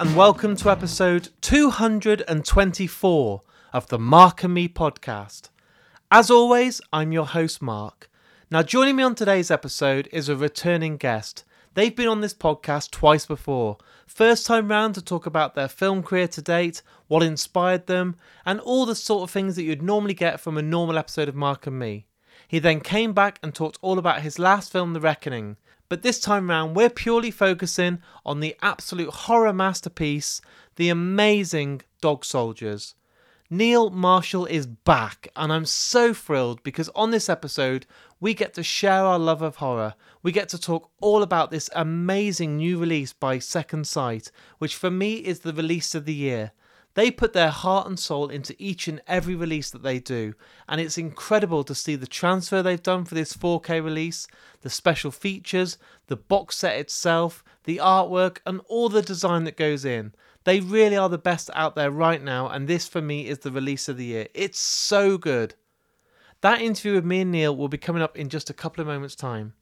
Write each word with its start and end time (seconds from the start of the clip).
And 0.00 0.16
welcome 0.16 0.56
to 0.56 0.70
episode 0.70 1.28
224 1.42 3.40
of 3.74 3.86
the 3.88 3.98
Mark 3.98 4.42
and 4.42 4.54
Me 4.54 4.66
podcast. 4.66 5.50
As 6.10 6.30
always, 6.30 6.80
I'm 6.90 7.12
your 7.12 7.26
host, 7.26 7.60
Mark. 7.60 8.10
Now, 8.50 8.62
joining 8.62 8.96
me 8.96 9.02
on 9.02 9.14
today's 9.14 9.50
episode 9.50 10.08
is 10.10 10.30
a 10.30 10.36
returning 10.36 10.96
guest. 10.96 11.44
They've 11.74 11.94
been 11.94 12.08
on 12.08 12.22
this 12.22 12.32
podcast 12.32 12.92
twice 12.92 13.26
before. 13.26 13.76
First 14.06 14.46
time 14.46 14.70
round 14.70 14.94
to 14.94 15.02
talk 15.02 15.26
about 15.26 15.54
their 15.54 15.68
film 15.68 16.02
career 16.02 16.28
to 16.28 16.40
date, 16.40 16.80
what 17.08 17.22
inspired 17.22 17.86
them, 17.86 18.16
and 18.46 18.58
all 18.58 18.86
the 18.86 18.94
sort 18.94 19.24
of 19.24 19.30
things 19.30 19.54
that 19.56 19.64
you'd 19.64 19.82
normally 19.82 20.14
get 20.14 20.40
from 20.40 20.56
a 20.56 20.62
normal 20.62 20.96
episode 20.96 21.28
of 21.28 21.34
Mark 21.34 21.66
and 21.66 21.78
Me. 21.78 22.06
He 22.48 22.58
then 22.58 22.80
came 22.80 23.12
back 23.12 23.38
and 23.42 23.54
talked 23.54 23.78
all 23.82 23.98
about 23.98 24.22
his 24.22 24.38
last 24.38 24.72
film, 24.72 24.94
The 24.94 25.00
Reckoning. 25.00 25.58
But 25.90 26.02
this 26.02 26.20
time 26.20 26.48
round, 26.48 26.76
we're 26.76 26.88
purely 26.88 27.32
focusing 27.32 28.00
on 28.24 28.38
the 28.38 28.54
absolute 28.62 29.10
horror 29.10 29.52
masterpiece, 29.52 30.40
The 30.76 30.88
Amazing 30.88 31.82
Dog 32.00 32.24
Soldiers. 32.24 32.94
Neil 33.50 33.90
Marshall 33.90 34.46
is 34.46 34.68
back, 34.68 35.26
and 35.34 35.52
I'm 35.52 35.64
so 35.64 36.14
thrilled 36.14 36.62
because 36.62 36.88
on 36.94 37.10
this 37.10 37.28
episode, 37.28 37.86
we 38.20 38.34
get 38.34 38.54
to 38.54 38.62
share 38.62 39.02
our 39.02 39.18
love 39.18 39.42
of 39.42 39.56
horror. 39.56 39.94
We 40.22 40.30
get 40.30 40.48
to 40.50 40.60
talk 40.60 40.92
all 41.00 41.24
about 41.24 41.50
this 41.50 41.68
amazing 41.74 42.58
new 42.58 42.78
release 42.78 43.12
by 43.12 43.40
Second 43.40 43.88
Sight, 43.88 44.30
which 44.58 44.76
for 44.76 44.92
me 44.92 45.14
is 45.14 45.40
the 45.40 45.52
release 45.52 45.96
of 45.96 46.04
the 46.04 46.14
year. 46.14 46.52
They 46.94 47.10
put 47.10 47.32
their 47.32 47.50
heart 47.50 47.86
and 47.86 47.98
soul 47.98 48.28
into 48.28 48.54
each 48.58 48.88
and 48.88 49.00
every 49.06 49.36
release 49.36 49.70
that 49.70 49.82
they 49.82 50.00
do, 50.00 50.34
and 50.68 50.80
it's 50.80 50.98
incredible 50.98 51.62
to 51.64 51.74
see 51.74 51.94
the 51.94 52.06
transfer 52.06 52.62
they've 52.62 52.82
done 52.82 53.04
for 53.04 53.14
this 53.14 53.32
4K 53.32 53.82
release, 53.82 54.26
the 54.62 54.70
special 54.70 55.12
features, 55.12 55.78
the 56.08 56.16
box 56.16 56.56
set 56.56 56.76
itself, 56.76 57.44
the 57.64 57.76
artwork, 57.76 58.38
and 58.44 58.60
all 58.68 58.88
the 58.88 59.02
design 59.02 59.44
that 59.44 59.56
goes 59.56 59.84
in. 59.84 60.12
They 60.44 60.58
really 60.58 60.96
are 60.96 61.08
the 61.08 61.18
best 61.18 61.48
out 61.54 61.76
there 61.76 61.90
right 61.90 62.22
now, 62.22 62.48
and 62.48 62.66
this 62.66 62.88
for 62.88 63.00
me 63.00 63.28
is 63.28 63.38
the 63.40 63.52
release 63.52 63.88
of 63.88 63.96
the 63.96 64.06
year. 64.06 64.26
It's 64.34 64.58
so 64.58 65.16
good. 65.16 65.54
That 66.40 66.60
interview 66.60 66.94
with 66.94 67.04
me 67.04 67.20
and 67.20 67.30
Neil 67.30 67.54
will 67.54 67.68
be 67.68 67.78
coming 67.78 68.02
up 68.02 68.18
in 68.18 68.30
just 68.30 68.50
a 68.50 68.54
couple 68.54 68.80
of 68.80 68.88
moments' 68.88 69.14
time. 69.14 69.52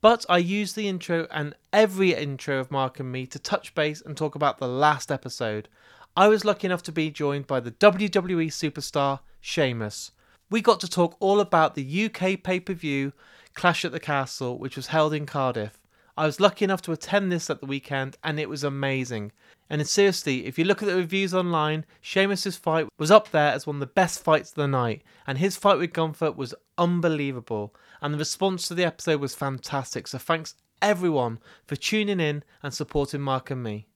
But 0.00 0.24
I 0.28 0.38
use 0.38 0.72
the 0.72 0.88
intro 0.88 1.28
and 1.30 1.54
every 1.72 2.14
intro 2.14 2.58
of 2.58 2.70
Mark 2.70 2.98
and 2.98 3.10
me 3.10 3.26
to 3.26 3.38
touch 3.38 3.74
base 3.74 4.00
and 4.00 4.16
talk 4.16 4.34
about 4.34 4.58
the 4.58 4.66
last 4.66 5.12
episode. 5.12 5.68
I 6.14 6.28
was 6.28 6.44
lucky 6.44 6.66
enough 6.66 6.82
to 6.82 6.92
be 6.92 7.10
joined 7.10 7.46
by 7.46 7.60
the 7.60 7.70
WWE 7.70 8.48
superstar 8.48 9.20
Sheamus. 9.40 10.10
We 10.50 10.60
got 10.60 10.78
to 10.80 10.88
talk 10.88 11.16
all 11.20 11.40
about 11.40 11.74
the 11.74 12.04
UK 12.04 12.42
pay 12.42 12.60
per 12.60 12.74
view 12.74 13.14
Clash 13.54 13.82
at 13.82 13.92
the 13.92 14.00
Castle, 14.00 14.58
which 14.58 14.76
was 14.76 14.88
held 14.88 15.14
in 15.14 15.24
Cardiff. 15.24 15.78
I 16.14 16.26
was 16.26 16.38
lucky 16.38 16.66
enough 16.66 16.82
to 16.82 16.92
attend 16.92 17.32
this 17.32 17.48
at 17.48 17.60
the 17.60 17.66
weekend 17.66 18.18
and 18.22 18.38
it 18.38 18.50
was 18.50 18.62
amazing. 18.62 19.32
And 19.70 19.88
seriously, 19.88 20.44
if 20.44 20.58
you 20.58 20.66
look 20.66 20.82
at 20.82 20.88
the 20.88 20.96
reviews 20.96 21.32
online, 21.32 21.86
Sheamus's 22.02 22.58
fight 22.58 22.88
was 22.98 23.10
up 23.10 23.30
there 23.30 23.52
as 23.52 23.66
one 23.66 23.76
of 23.76 23.80
the 23.80 23.86
best 23.86 24.22
fights 24.22 24.50
of 24.50 24.56
the 24.56 24.68
night, 24.68 25.02
and 25.26 25.38
his 25.38 25.56
fight 25.56 25.78
with 25.78 25.94
Gunther 25.94 26.32
was 26.32 26.54
unbelievable. 26.76 27.74
And 28.02 28.12
the 28.12 28.18
response 28.18 28.68
to 28.68 28.74
the 28.74 28.84
episode 28.84 29.18
was 29.18 29.34
fantastic. 29.34 30.06
So 30.06 30.18
thanks 30.18 30.56
everyone 30.82 31.38
for 31.64 31.76
tuning 31.76 32.20
in 32.20 32.44
and 32.62 32.74
supporting 32.74 33.22
Mark 33.22 33.50
and 33.50 33.62
me. 33.62 33.86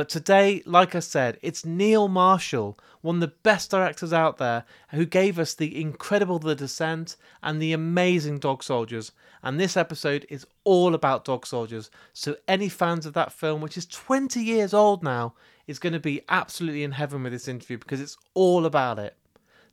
But 0.00 0.08
today, 0.08 0.62
like 0.64 0.94
I 0.94 1.00
said, 1.00 1.36
it's 1.42 1.66
Neil 1.66 2.08
Marshall, 2.08 2.78
one 3.02 3.16
of 3.16 3.20
the 3.20 3.36
best 3.42 3.70
directors 3.70 4.14
out 4.14 4.38
there, 4.38 4.64
who 4.92 5.04
gave 5.04 5.38
us 5.38 5.52
the 5.52 5.78
incredible 5.78 6.38
The 6.38 6.54
Descent 6.54 7.16
and 7.42 7.60
the 7.60 7.74
amazing 7.74 8.38
Dog 8.38 8.62
Soldiers. 8.62 9.12
And 9.42 9.60
this 9.60 9.76
episode 9.76 10.24
is 10.30 10.46
all 10.64 10.94
about 10.94 11.26
Dog 11.26 11.46
Soldiers. 11.46 11.90
So, 12.14 12.36
any 12.48 12.70
fans 12.70 13.04
of 13.04 13.12
that 13.12 13.30
film, 13.30 13.60
which 13.60 13.76
is 13.76 13.84
20 13.84 14.40
years 14.40 14.72
old 14.72 15.04
now, 15.04 15.34
is 15.66 15.78
going 15.78 15.92
to 15.92 16.00
be 16.00 16.22
absolutely 16.30 16.82
in 16.82 16.92
heaven 16.92 17.22
with 17.22 17.32
this 17.32 17.46
interview 17.46 17.76
because 17.76 18.00
it's 18.00 18.16
all 18.32 18.64
about 18.64 18.98
it. 18.98 19.18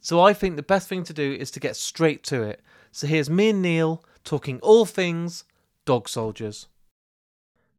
So, 0.01 0.19
I 0.19 0.33
think 0.33 0.57
the 0.57 0.61
best 0.61 0.89
thing 0.89 1.05
to 1.05 1.13
do 1.13 1.31
is 1.39 1.51
to 1.51 1.61
get 1.61 1.77
straight 1.77 2.23
to 2.23 2.41
it. 2.41 2.61
So, 2.91 3.07
here's 3.07 3.29
me 3.29 3.51
and 3.51 3.61
Neil 3.61 4.03
talking 4.25 4.59
all 4.59 4.85
things 4.85 5.45
Dog 5.85 6.09
Soldiers. 6.09 6.67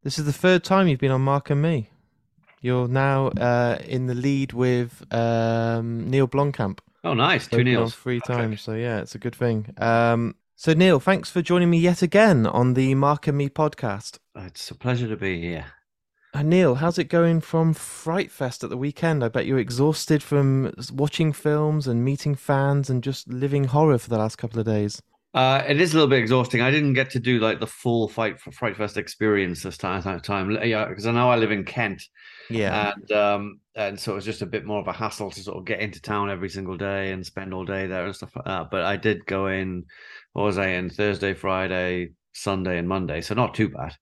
This 0.03 0.19
is 0.19 0.25
the 0.25 0.33
third 0.33 0.65
time 0.65 0.89
you've 0.89 0.99
been 0.99 1.11
on 1.11 1.21
Mark 1.21 1.51
and 1.51 1.61
Me. 1.61 1.91
You're 2.61 2.89
now 2.89 3.29
uh, 3.29 3.79
in 3.87 4.07
the 4.07 4.15
lead 4.15 4.53
with 4.53 5.03
um, 5.13 6.09
Neil 6.09 6.27
Blomkamp. 6.27 6.81
Oh, 7.05 7.15
nice. 7.15 7.47
Two 7.47 7.63
Neils. 7.63 7.95
Three 7.95 8.21
times. 8.21 8.61
So, 8.61 8.75
yeah, 8.75 9.01
it's 9.01 9.15
a 9.15 9.19
good 9.19 9.35
thing. 9.35 9.73
Um, 9.79 10.35
so, 10.57 10.73
Neil, 10.73 10.99
thanks 10.99 11.31
for 11.31 11.41
joining 11.41 11.71
me 11.71 11.79
yet 11.79 12.03
again 12.03 12.47
on 12.47 12.75
the 12.75 12.95
Mark 12.97 13.29
and 13.29 13.39
Me 13.39 13.49
podcast. 13.49 14.19
It's 14.35 14.71
a 14.71 14.75
pleasure 14.75 15.09
to 15.09 15.17
be 15.17 15.41
here. 15.41 15.67
Uh, 16.35 16.43
Neil, 16.43 16.75
how's 16.75 16.99
it 16.99 17.05
going 17.05 17.41
from 17.41 17.73
Fright 17.73 18.31
Fest 18.31 18.63
at 18.63 18.71
the 18.71 18.77
weekend? 18.77 19.25
I 19.25 19.29
bet 19.29 19.47
you're 19.47 19.59
exhausted 19.59 20.23
from 20.23 20.75
watching 20.93 21.33
films 21.33 21.87
and 21.87 22.05
meeting 22.05 22.35
fans 22.35 22.91
and 22.91 23.03
just 23.03 23.29
living 23.29 23.65
horror 23.65 23.99
for 23.99 24.11
the 24.11 24.19
last 24.19 24.37
couple 24.37 24.61
of 24.61 24.67
days. 24.67 25.01
Uh, 25.33 25.63
it 25.67 25.81
is 25.81 25.93
a 25.93 25.95
little 25.95 26.09
bit 26.09 26.19
exhausting. 26.19 26.61
I 26.61 26.71
didn't 26.71 26.95
get 26.95 27.11
to 27.11 27.21
do 27.21 27.39
like 27.39 27.61
the 27.61 27.67
full 27.67 28.09
fight 28.09 28.41
for 28.41 28.51
Fright 28.51 28.77
Fest 28.77 28.97
experience 28.97 29.63
this 29.63 29.79
time. 29.79 30.03
time. 30.21 30.51
Yeah, 30.63 30.87
because 30.87 31.07
I 31.07 31.13
know 31.13 31.31
I 31.31 31.37
live 31.37 31.53
in 31.53 31.65
Kent. 31.65 32.03
Yeah, 32.51 32.93
and 32.93 33.13
um, 33.13 33.61
and 33.75 33.99
so 33.99 34.13
it 34.13 34.17
was 34.17 34.25
just 34.25 34.43
a 34.43 34.47
bit 34.47 34.65
more 34.65 34.81
of 34.81 34.89
a 34.89 34.93
hassle 34.93 35.31
to 35.31 35.41
sort 35.41 35.59
of 35.59 35.65
get 35.65 35.81
into 35.81 36.01
town 36.01 36.31
every 36.31 36.49
single 36.49 36.77
day 36.77 37.13
and 37.13 37.25
spend 37.25 37.53
all 37.53 37.65
day 37.65 37.87
there 37.87 38.05
and 38.05 38.15
stuff 38.15 38.35
like 38.37 38.47
that. 38.47 38.71
But 38.71 38.83
I 38.83 38.97
did 38.97 39.27
go 39.27 39.49
in. 39.49 39.85
What 40.33 40.45
was 40.45 40.59
I 40.59 40.69
in 40.69 40.91
Thursday, 40.91 41.35
Friday, 41.35 42.11
Sunday, 42.33 42.79
and 42.79 42.89
Monday? 42.89 43.21
So 43.21 43.35
not 43.35 43.55
too 43.55 43.69
bad. 43.69 43.95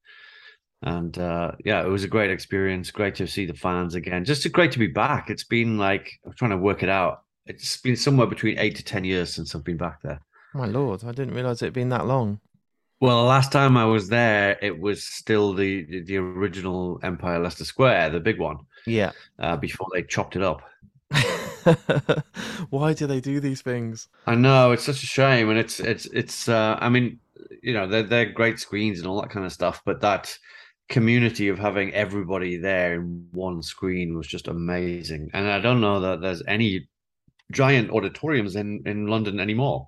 And 0.82 1.16
uh, 1.18 1.52
yeah, 1.64 1.84
it 1.84 1.88
was 1.88 2.04
a 2.04 2.08
great 2.08 2.30
experience. 2.30 2.90
Great 2.90 3.16
to 3.16 3.26
see 3.26 3.46
the 3.46 3.54
fans 3.54 3.94
again. 3.94 4.24
Just 4.24 4.50
great 4.52 4.72
to 4.72 4.78
be 4.78 4.86
back. 4.86 5.30
It's 5.30 5.44
been 5.44 5.78
like 5.78 6.10
I'm 6.24 6.34
trying 6.34 6.52
to 6.52 6.56
work 6.56 6.82
it 6.82 6.88
out. 6.88 7.22
It's 7.46 7.76
been 7.78 7.96
somewhere 7.96 8.26
between 8.26 8.58
eight 8.58 8.76
to 8.76 8.84
ten 8.84 9.04
years 9.04 9.32
since 9.32 9.54
I've 9.54 9.64
been 9.64 9.76
back 9.76 10.02
there. 10.02 10.20
My 10.54 10.66
lord, 10.66 11.04
I 11.04 11.12
didn't 11.12 11.34
realize 11.34 11.62
it 11.62 11.66
had 11.66 11.74
been 11.74 11.88
that 11.90 12.06
long. 12.06 12.40
Well, 13.00 13.24
last 13.24 13.52
time 13.52 13.76
I 13.76 13.84
was 13.84 14.08
there, 14.08 14.58
it 14.62 14.80
was 14.80 15.04
still 15.04 15.52
the 15.52 16.02
the 16.02 16.16
original 16.16 16.98
Empire 17.02 17.38
Leicester 17.38 17.64
Square, 17.64 18.10
the 18.10 18.20
big 18.20 18.38
one. 18.38 18.58
Yeah. 18.86 19.12
Uh, 19.38 19.56
before 19.56 19.88
they 19.92 20.02
chopped 20.02 20.36
it 20.36 20.42
up. 20.42 20.62
Why 22.70 22.94
do 22.94 23.06
they 23.06 23.20
do 23.20 23.38
these 23.38 23.60
things? 23.60 24.08
I 24.26 24.34
know 24.34 24.72
it's 24.72 24.84
such 24.84 25.02
a 25.02 25.06
shame, 25.06 25.50
and 25.50 25.58
it's 25.58 25.78
it's 25.78 26.06
it's. 26.06 26.48
Uh, 26.48 26.78
I 26.80 26.88
mean, 26.88 27.18
you 27.62 27.74
know, 27.74 27.86
they're 27.86 28.02
they're 28.02 28.32
great 28.32 28.58
screens 28.58 28.98
and 28.98 29.06
all 29.06 29.20
that 29.20 29.30
kind 29.30 29.44
of 29.44 29.52
stuff, 29.52 29.82
but 29.84 30.00
that 30.00 30.36
community 30.88 31.48
of 31.48 31.58
having 31.58 31.92
everybody 31.92 32.56
there 32.56 32.94
in 32.94 33.26
one 33.32 33.62
screen 33.62 34.16
was 34.16 34.26
just 34.26 34.48
amazing. 34.48 35.28
And 35.34 35.48
I 35.48 35.60
don't 35.60 35.80
know 35.80 36.00
that 36.00 36.20
there's 36.20 36.42
any 36.46 36.88
giant 37.52 37.90
auditoriums 37.90 38.56
in 38.56 38.82
in 38.86 39.06
London 39.06 39.38
anymore. 39.38 39.86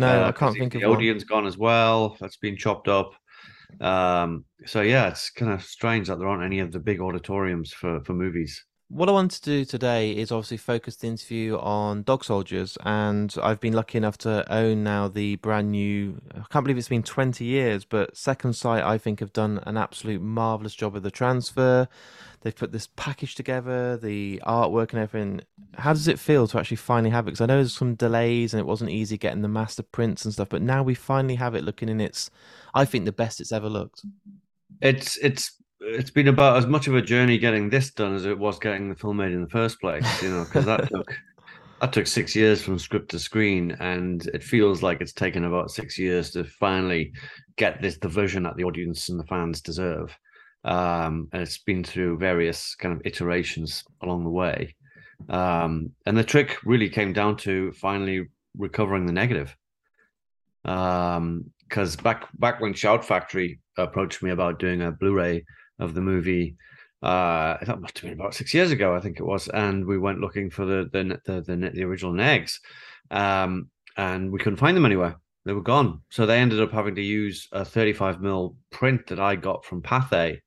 No, 0.00 0.24
uh, 0.24 0.28
I 0.28 0.32
can't 0.32 0.56
think 0.56 0.72
the, 0.72 0.78
of 0.78 0.82
the 0.82 0.88
Odeon's 0.88 1.24
gone 1.24 1.46
as 1.46 1.58
well. 1.58 2.16
That's 2.20 2.36
been 2.36 2.56
chopped 2.56 2.88
up. 2.88 3.12
Um, 3.80 4.44
so 4.66 4.80
yeah, 4.80 5.08
it's 5.08 5.30
kind 5.30 5.52
of 5.52 5.62
strange 5.62 6.08
that 6.08 6.18
there 6.18 6.28
aren't 6.28 6.44
any 6.44 6.60
of 6.60 6.72
the 6.72 6.80
big 6.80 7.00
auditoriums 7.00 7.72
for 7.72 8.02
for 8.04 8.14
movies. 8.14 8.64
What 8.90 9.10
I 9.10 9.12
want 9.12 9.32
to 9.32 9.42
do 9.42 9.66
today 9.66 10.12
is 10.12 10.32
obviously 10.32 10.56
focus 10.56 10.96
the 10.96 11.08
interview 11.08 11.58
on 11.58 12.04
Dog 12.04 12.24
Soldiers, 12.24 12.78
and 12.86 13.34
I've 13.42 13.60
been 13.60 13.74
lucky 13.74 13.98
enough 13.98 14.16
to 14.18 14.50
own 14.50 14.82
now 14.82 15.08
the 15.08 15.36
brand 15.36 15.72
new. 15.72 16.22
I 16.34 16.44
can't 16.48 16.64
believe 16.64 16.78
it's 16.78 16.88
been 16.88 17.02
20 17.02 17.44
years, 17.44 17.84
but 17.84 18.16
Second 18.16 18.54
Sight 18.54 18.82
I 18.82 18.96
think 18.96 19.20
have 19.20 19.34
done 19.34 19.60
an 19.66 19.76
absolute 19.76 20.22
marvelous 20.22 20.74
job 20.74 20.96
of 20.96 21.02
the 21.02 21.10
transfer. 21.10 21.86
They've 22.40 22.56
put 22.56 22.72
this 22.72 22.88
package 22.96 23.34
together, 23.34 23.98
the 23.98 24.40
artwork 24.46 24.92
and 24.92 25.02
everything. 25.02 25.42
How 25.74 25.92
does 25.92 26.08
it 26.08 26.18
feel 26.18 26.48
to 26.48 26.58
actually 26.58 26.78
finally 26.78 27.10
have 27.10 27.26
it? 27.26 27.32
Because 27.32 27.42
I 27.42 27.46
know 27.46 27.56
there's 27.56 27.76
some 27.76 27.94
delays 27.94 28.54
and 28.54 28.60
it 28.60 28.66
wasn't 28.66 28.90
easy 28.90 29.18
getting 29.18 29.42
the 29.42 29.48
master 29.48 29.82
prints 29.82 30.24
and 30.24 30.32
stuff, 30.32 30.48
but 30.48 30.62
now 30.62 30.82
we 30.82 30.94
finally 30.94 31.34
have 31.34 31.54
it 31.54 31.62
looking 31.62 31.90
in 31.90 32.00
its, 32.00 32.30
I 32.72 32.86
think, 32.86 33.04
the 33.04 33.12
best 33.12 33.38
it's 33.38 33.52
ever 33.52 33.68
looked. 33.68 34.02
It's 34.80 35.18
it's 35.18 35.58
it's 35.80 36.10
been 36.10 36.28
about 36.28 36.56
as 36.56 36.66
much 36.66 36.88
of 36.88 36.94
a 36.94 37.02
journey 37.02 37.38
getting 37.38 37.70
this 37.70 37.90
done 37.90 38.14
as 38.14 38.24
it 38.24 38.38
was 38.38 38.58
getting 38.58 38.88
the 38.88 38.94
film 38.94 39.18
made 39.18 39.32
in 39.32 39.42
the 39.42 39.50
first 39.50 39.80
place. 39.80 40.22
You 40.22 40.30
know, 40.30 40.44
because 40.44 40.64
that 40.66 40.88
took 40.88 41.14
that 41.80 41.92
took 41.92 42.06
six 42.06 42.34
years 42.34 42.62
from 42.62 42.78
script 42.78 43.10
to 43.10 43.18
screen, 43.18 43.76
and 43.80 44.26
it 44.28 44.42
feels 44.42 44.82
like 44.82 45.00
it's 45.00 45.12
taken 45.12 45.44
about 45.44 45.70
six 45.70 45.98
years 45.98 46.30
to 46.32 46.44
finally 46.44 47.12
get 47.56 47.80
this 47.80 47.98
the 47.98 48.08
version 48.08 48.42
that 48.44 48.56
the 48.56 48.64
audience 48.64 49.08
and 49.08 49.18
the 49.18 49.26
fans 49.26 49.60
deserve. 49.60 50.16
Um, 50.64 51.28
and 51.32 51.42
it's 51.42 51.58
been 51.58 51.84
through 51.84 52.18
various 52.18 52.74
kind 52.74 52.94
of 52.94 53.02
iterations 53.04 53.84
along 54.02 54.24
the 54.24 54.30
way. 54.30 54.74
Um, 55.28 55.92
and 56.04 56.16
the 56.16 56.24
trick 56.24 56.58
really 56.64 56.88
came 56.88 57.12
down 57.12 57.36
to 57.38 57.72
finally 57.72 58.26
recovering 58.56 59.06
the 59.06 59.12
negative. 59.12 59.56
Um, 60.64 61.50
because 61.68 61.96
back 61.96 62.28
back 62.38 62.60
when 62.60 62.72
Shout 62.72 63.04
Factory 63.04 63.60
approached 63.76 64.22
me 64.22 64.30
about 64.30 64.58
doing 64.58 64.80
a 64.80 64.90
Blu-ray 64.90 65.44
of 65.78 65.94
the 65.94 66.00
movie. 66.00 66.56
Uh, 67.02 67.56
that 67.64 67.80
must 67.80 67.98
have 67.98 68.10
been 68.10 68.18
about 68.18 68.34
six 68.34 68.52
years 68.52 68.72
ago, 68.72 68.94
I 68.94 69.00
think 69.00 69.20
it 69.20 69.24
was, 69.26 69.48
and 69.48 69.86
we 69.86 69.98
went 69.98 70.20
looking 70.20 70.50
for 70.50 70.64
the 70.64 70.88
the 70.92 71.20
the, 71.24 71.40
the, 71.42 71.70
the 71.74 71.84
original 71.84 72.12
Negs, 72.12 72.58
um, 73.10 73.70
and 73.96 74.32
we 74.32 74.38
couldn't 74.38 74.58
find 74.58 74.76
them 74.76 74.86
anywhere. 74.86 75.16
They 75.44 75.52
were 75.52 75.62
gone, 75.62 76.02
so 76.10 76.26
they 76.26 76.40
ended 76.40 76.60
up 76.60 76.72
having 76.72 76.96
to 76.96 77.02
use 77.02 77.48
a 77.52 77.64
35 77.64 78.20
mil 78.20 78.56
print 78.70 79.06
that 79.06 79.20
I 79.20 79.36
got 79.36 79.64
from 79.64 79.82
Pathé, 79.82 80.40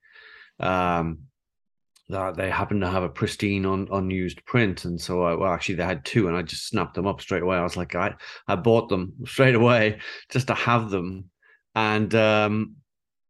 um, 0.60 1.20
that 2.12 2.36
they 2.36 2.50
happened 2.50 2.82
to 2.82 2.90
have 2.90 3.04
a 3.04 3.10
pristine 3.10 3.66
un, 3.66 3.88
unused 3.92 4.46
print 4.46 4.86
and 4.86 5.00
so 5.00 5.24
I, 5.24 5.34
well 5.34 5.52
actually 5.52 5.76
they 5.76 5.86
had 5.86 6.06
two 6.06 6.28
and 6.28 6.38
i 6.38 6.42
just 6.42 6.68
snapped 6.68 6.94
them 6.94 7.08
up 7.08 7.22
straight 7.22 7.42
away 7.42 7.58
i 7.58 7.64
was 7.64 7.78
like 7.78 7.96
i 7.96 8.14
i 8.48 8.56
bought 8.56 8.90
them 8.90 9.14
straight 9.26 9.56
away 9.56 10.00
just 10.30 10.48
to 10.48 10.54
have 10.54 10.90
them 10.90 11.30
and 11.74 12.14
um 12.16 12.76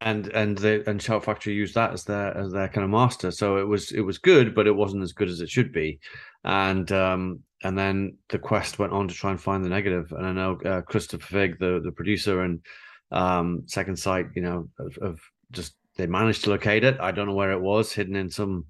and 0.01 0.27
and 0.33 0.57
the 0.57 0.83
and 0.89 1.01
Shout 1.01 1.23
Factory 1.23 1.53
used 1.53 1.75
that 1.75 1.93
as 1.93 2.03
their 2.03 2.35
as 2.35 2.51
their 2.51 2.67
kind 2.67 2.83
of 2.83 2.89
master. 2.89 3.31
So 3.31 3.57
it 3.57 3.67
was 3.67 3.91
it 3.91 4.01
was 4.01 4.17
good, 4.17 4.53
but 4.55 4.67
it 4.67 4.75
wasn't 4.75 5.03
as 5.03 5.13
good 5.13 5.29
as 5.29 5.41
it 5.41 5.49
should 5.49 5.71
be. 5.71 5.99
And 6.43 6.91
um 6.91 7.39
and 7.63 7.77
then 7.77 8.17
the 8.29 8.39
quest 8.39 8.79
went 8.79 8.93
on 8.93 9.07
to 9.07 9.13
try 9.13 9.31
and 9.31 9.39
find 9.39 9.63
the 9.63 9.69
negative. 9.69 10.11
And 10.11 10.25
I 10.25 10.31
know 10.31 10.59
uh, 10.65 10.81
Christopher 10.81 11.25
Figg, 11.25 11.59
the 11.59 11.79
the 11.83 11.91
producer 11.91 12.41
and 12.41 12.59
um 13.11 13.63
Second 13.67 13.97
Sight, 13.97 14.27
you 14.35 14.41
know, 14.41 14.67
of, 14.79 14.97
of 14.97 15.19
just 15.51 15.75
they 15.97 16.07
managed 16.07 16.43
to 16.45 16.49
locate 16.49 16.83
it. 16.83 16.99
I 16.99 17.11
don't 17.11 17.27
know 17.27 17.35
where 17.35 17.51
it 17.51 17.61
was, 17.61 17.93
hidden 17.93 18.15
in 18.15 18.29
some 18.29 18.65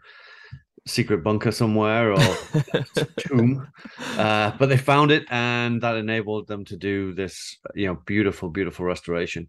secret 0.88 1.24
bunker 1.24 1.52
somewhere 1.52 2.12
or 2.12 2.20
tomb. 3.18 3.68
Uh, 4.18 4.52
but 4.58 4.68
they 4.68 4.78
found 4.78 5.12
it, 5.12 5.26
and 5.30 5.82
that 5.82 5.96
enabled 5.96 6.48
them 6.48 6.66
to 6.66 6.76
do 6.76 7.14
this, 7.14 7.58
you 7.76 7.86
know, 7.86 8.00
beautiful, 8.06 8.50
beautiful 8.50 8.86
restoration. 8.86 9.48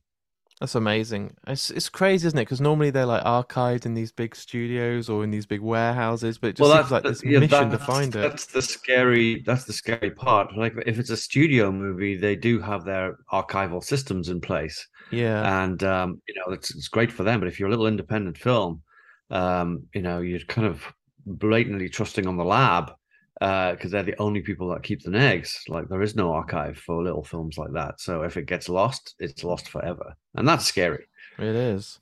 That's 0.62 0.76
amazing. 0.76 1.34
It's 1.48 1.70
it's 1.70 1.88
crazy, 1.88 2.24
isn't 2.28 2.38
it? 2.38 2.42
Because 2.42 2.60
normally 2.60 2.90
they're 2.90 3.04
like 3.04 3.24
archived 3.24 3.84
in 3.84 3.94
these 3.94 4.12
big 4.12 4.36
studios 4.36 5.08
or 5.08 5.24
in 5.24 5.32
these 5.32 5.44
big 5.44 5.60
warehouses, 5.60 6.38
but 6.38 6.50
it 6.50 6.56
just 6.56 6.70
well, 6.70 6.80
seems 6.80 6.92
like 6.92 7.02
this 7.02 7.24
yeah, 7.24 7.40
mission 7.40 7.70
to 7.70 7.78
find 7.78 8.14
it. 8.14 8.20
That's 8.20 8.46
the 8.46 8.62
scary. 8.62 9.42
That's 9.44 9.64
the 9.64 9.72
scary 9.72 10.12
part. 10.12 10.56
Like 10.56 10.74
if 10.86 11.00
it's 11.00 11.10
a 11.10 11.16
studio 11.16 11.72
movie, 11.72 12.16
they 12.16 12.36
do 12.36 12.60
have 12.60 12.84
their 12.84 13.16
archival 13.32 13.82
systems 13.82 14.28
in 14.28 14.40
place. 14.40 14.86
Yeah, 15.10 15.64
and 15.64 15.82
um, 15.82 16.22
you 16.28 16.34
know 16.36 16.52
it's 16.52 16.72
it's 16.72 16.86
great 16.86 17.10
for 17.10 17.24
them. 17.24 17.40
But 17.40 17.48
if 17.48 17.58
you're 17.58 17.66
a 17.66 17.72
little 17.72 17.88
independent 17.88 18.38
film, 18.38 18.82
um, 19.30 19.88
you 19.92 20.02
know 20.02 20.20
you're 20.20 20.38
kind 20.46 20.68
of 20.68 20.84
blatantly 21.26 21.88
trusting 21.88 22.28
on 22.28 22.36
the 22.36 22.44
lab 22.44 22.92
because 23.42 23.86
uh, 23.86 23.88
they're 23.90 24.02
the 24.04 24.20
only 24.20 24.40
people 24.40 24.68
that 24.68 24.84
keep 24.84 25.02
the 25.02 25.10
negs. 25.10 25.68
Like 25.68 25.88
there 25.88 26.02
is 26.02 26.14
no 26.14 26.32
archive 26.32 26.78
for 26.78 27.02
little 27.02 27.24
films 27.24 27.58
like 27.58 27.72
that. 27.72 28.00
So 28.00 28.22
if 28.22 28.36
it 28.36 28.46
gets 28.46 28.68
lost, 28.68 29.16
it's 29.18 29.42
lost 29.42 29.68
forever, 29.68 30.14
and 30.36 30.46
that's 30.46 30.64
scary. 30.64 31.06
It 31.38 31.56
is. 31.56 31.98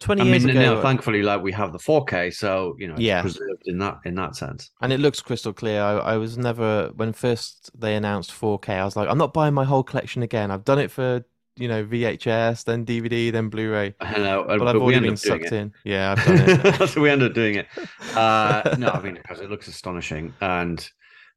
Twenty 0.00 0.22
I 0.22 0.24
years 0.24 0.44
mean, 0.44 0.56
ago, 0.56 0.74
now, 0.74 0.82
thankfully, 0.82 1.22
like 1.22 1.40
we 1.40 1.52
have 1.52 1.72
the 1.72 1.78
4K, 1.78 2.34
so 2.34 2.74
you 2.78 2.88
know, 2.88 2.96
yeah. 2.98 3.22
preserved 3.22 3.62
in 3.66 3.78
that 3.78 4.00
in 4.04 4.16
that 4.16 4.36
sense. 4.36 4.70
And 4.82 4.92
it 4.92 5.00
looks 5.00 5.20
crystal 5.20 5.52
clear. 5.52 5.80
I, 5.80 5.92
I 5.92 6.16
was 6.16 6.36
never 6.36 6.90
when 6.96 7.12
first 7.12 7.70
they 7.78 7.94
announced 7.94 8.30
4K. 8.30 8.68
I 8.70 8.84
was 8.84 8.96
like, 8.96 9.08
I'm 9.08 9.18
not 9.18 9.32
buying 9.32 9.54
my 9.54 9.64
whole 9.64 9.84
collection 9.84 10.22
again. 10.22 10.50
I've 10.50 10.64
done 10.64 10.80
it 10.80 10.90
for 10.90 11.24
you 11.56 11.68
know 11.68 11.84
VHS, 11.84 12.64
then 12.64 12.86
DVD, 12.86 13.30
then 13.30 13.48
Blu-ray. 13.48 13.94
I 14.00 14.18
know, 14.18 14.44
but, 14.46 14.58
but 14.58 14.68
I've 14.68 14.76
already 14.76 15.00
been 15.00 15.16
sucked 15.16 15.46
it. 15.46 15.52
in. 15.52 15.72
Yeah, 15.84 16.14
I've 16.16 16.24
done 16.24 16.82
it. 16.82 16.88
so 16.88 17.00
we 17.00 17.10
ended 17.10 17.30
up 17.30 17.34
doing 17.34 17.56
it. 17.56 17.66
Uh, 18.14 18.74
no, 18.78 18.88
I 18.88 19.00
mean 19.00 19.14
because 19.14 19.40
it 19.40 19.50
looks 19.50 19.68
astonishing, 19.68 20.34
and 20.40 20.88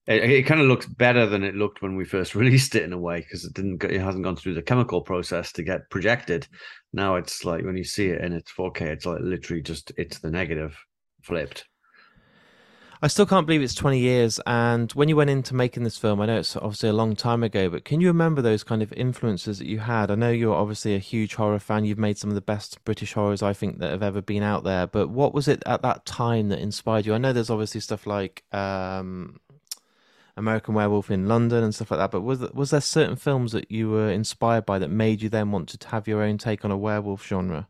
it, 0.07 0.23
it 0.29 0.43
kind 0.43 0.61
of 0.61 0.67
looks 0.67 0.85
better 0.85 1.25
than 1.25 1.43
it 1.43 1.55
looked 1.55 1.81
when 1.81 1.95
we 1.95 2.05
first 2.05 2.35
released 2.35 2.75
it 2.75 2.83
in 2.83 2.93
a 2.93 2.97
way 2.97 3.19
because 3.19 3.45
it 3.45 3.53
didn't, 3.53 3.83
it 3.83 4.01
hasn't 4.01 4.23
gone 4.23 4.35
through 4.35 4.53
the 4.53 4.61
chemical 4.61 5.01
process 5.01 5.51
to 5.53 5.63
get 5.63 5.89
projected. 5.89 6.47
Now 6.93 7.15
it's 7.15 7.43
like 7.43 7.63
when 7.63 7.77
you 7.77 7.83
see 7.83 8.07
it 8.07 8.21
in 8.21 8.33
its 8.33 8.51
4K, 8.51 8.81
it's 8.81 9.05
like 9.05 9.19
literally 9.21 9.61
just 9.61 9.91
it's 9.97 10.19
the 10.19 10.31
negative 10.31 10.77
flipped. 11.21 11.65
I 13.05 13.07
still 13.07 13.27
can't 13.27 13.45
believe 13.45 13.61
it's 13.61 13.75
20 13.75 13.99
years. 13.99 14.39
And 14.47 14.91
when 14.93 15.09
you 15.09 15.15
went 15.15 15.29
into 15.29 15.53
making 15.53 15.83
this 15.83 15.95
film, 15.95 16.19
I 16.19 16.25
know 16.25 16.39
it's 16.39 16.55
obviously 16.55 16.89
a 16.89 16.93
long 16.93 17.15
time 17.15 17.43
ago, 17.43 17.69
but 17.69 17.85
can 17.85 18.01
you 18.01 18.07
remember 18.07 18.41
those 18.41 18.63
kind 18.63 18.81
of 18.81 18.91
influences 18.93 19.59
that 19.59 19.67
you 19.67 19.77
had? 19.77 20.09
I 20.09 20.15
know 20.15 20.31
you're 20.31 20.55
obviously 20.55 20.95
a 20.95 20.97
huge 20.97 21.35
horror 21.35 21.59
fan. 21.59 21.85
You've 21.85 21.99
made 21.99 22.17
some 22.17 22.31
of 22.31 22.33
the 22.33 22.41
best 22.41 22.83
British 22.83 23.13
horrors, 23.13 23.43
I 23.43 23.53
think, 23.53 23.77
that 23.77 23.91
have 23.91 24.01
ever 24.01 24.23
been 24.23 24.41
out 24.41 24.63
there. 24.63 24.87
But 24.87 25.09
what 25.09 25.35
was 25.35 25.47
it 25.47 25.61
at 25.67 25.83
that 25.83 26.07
time 26.07 26.49
that 26.49 26.57
inspired 26.57 27.05
you? 27.05 27.13
I 27.13 27.19
know 27.19 27.31
there's 27.31 27.51
obviously 27.51 27.79
stuff 27.79 28.07
like 28.07 28.43
um, 28.51 29.39
American 30.35 30.73
Werewolf 30.73 31.11
in 31.11 31.27
London 31.27 31.63
and 31.63 31.75
stuff 31.75 31.91
like 31.91 31.99
that. 31.99 32.09
But 32.09 32.21
was 32.21 32.39
was 32.53 32.71
there 32.71 32.81
certain 32.81 33.17
films 33.17 33.51
that 33.51 33.69
you 33.69 33.87
were 33.87 34.09
inspired 34.09 34.65
by 34.65 34.79
that 34.79 34.89
made 34.89 35.21
you 35.21 35.29
then 35.29 35.51
want 35.51 35.69
to 35.69 35.87
have 35.89 36.07
your 36.07 36.23
own 36.23 36.39
take 36.39 36.65
on 36.65 36.71
a 36.71 36.77
werewolf 36.77 37.23
genre? 37.23 37.67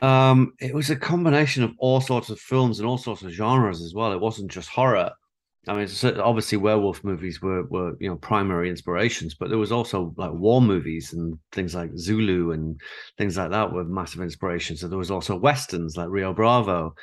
Um, 0.00 0.52
it 0.60 0.74
was 0.74 0.90
a 0.90 0.96
combination 0.96 1.62
of 1.62 1.72
all 1.78 2.00
sorts 2.00 2.30
of 2.30 2.40
films 2.40 2.78
and 2.78 2.88
all 2.88 2.98
sorts 2.98 3.22
of 3.22 3.30
genres 3.30 3.80
as 3.80 3.94
well. 3.94 4.12
It 4.12 4.20
wasn't 4.20 4.50
just 4.50 4.68
horror. 4.68 5.12
I 5.66 5.72
mean, 5.72 5.88
obviously, 6.20 6.58
werewolf 6.58 7.02
movies 7.04 7.40
were 7.40 7.64
were 7.64 7.96
you 7.98 8.10
know 8.10 8.16
primary 8.16 8.68
inspirations, 8.68 9.34
but 9.34 9.48
there 9.48 9.58
was 9.58 9.72
also 9.72 10.12
like 10.18 10.32
war 10.32 10.60
movies 10.60 11.14
and 11.14 11.38
things 11.52 11.74
like 11.74 11.96
Zulu 11.96 12.52
and 12.52 12.78
things 13.16 13.38
like 13.38 13.50
that 13.50 13.72
were 13.72 13.84
massive 13.84 14.20
inspirations. 14.20 14.80
So 14.80 14.88
there 14.88 14.98
was 14.98 15.10
also 15.10 15.36
westerns 15.36 15.96
like 15.96 16.08
Rio 16.10 16.34
Bravo, 16.34 16.94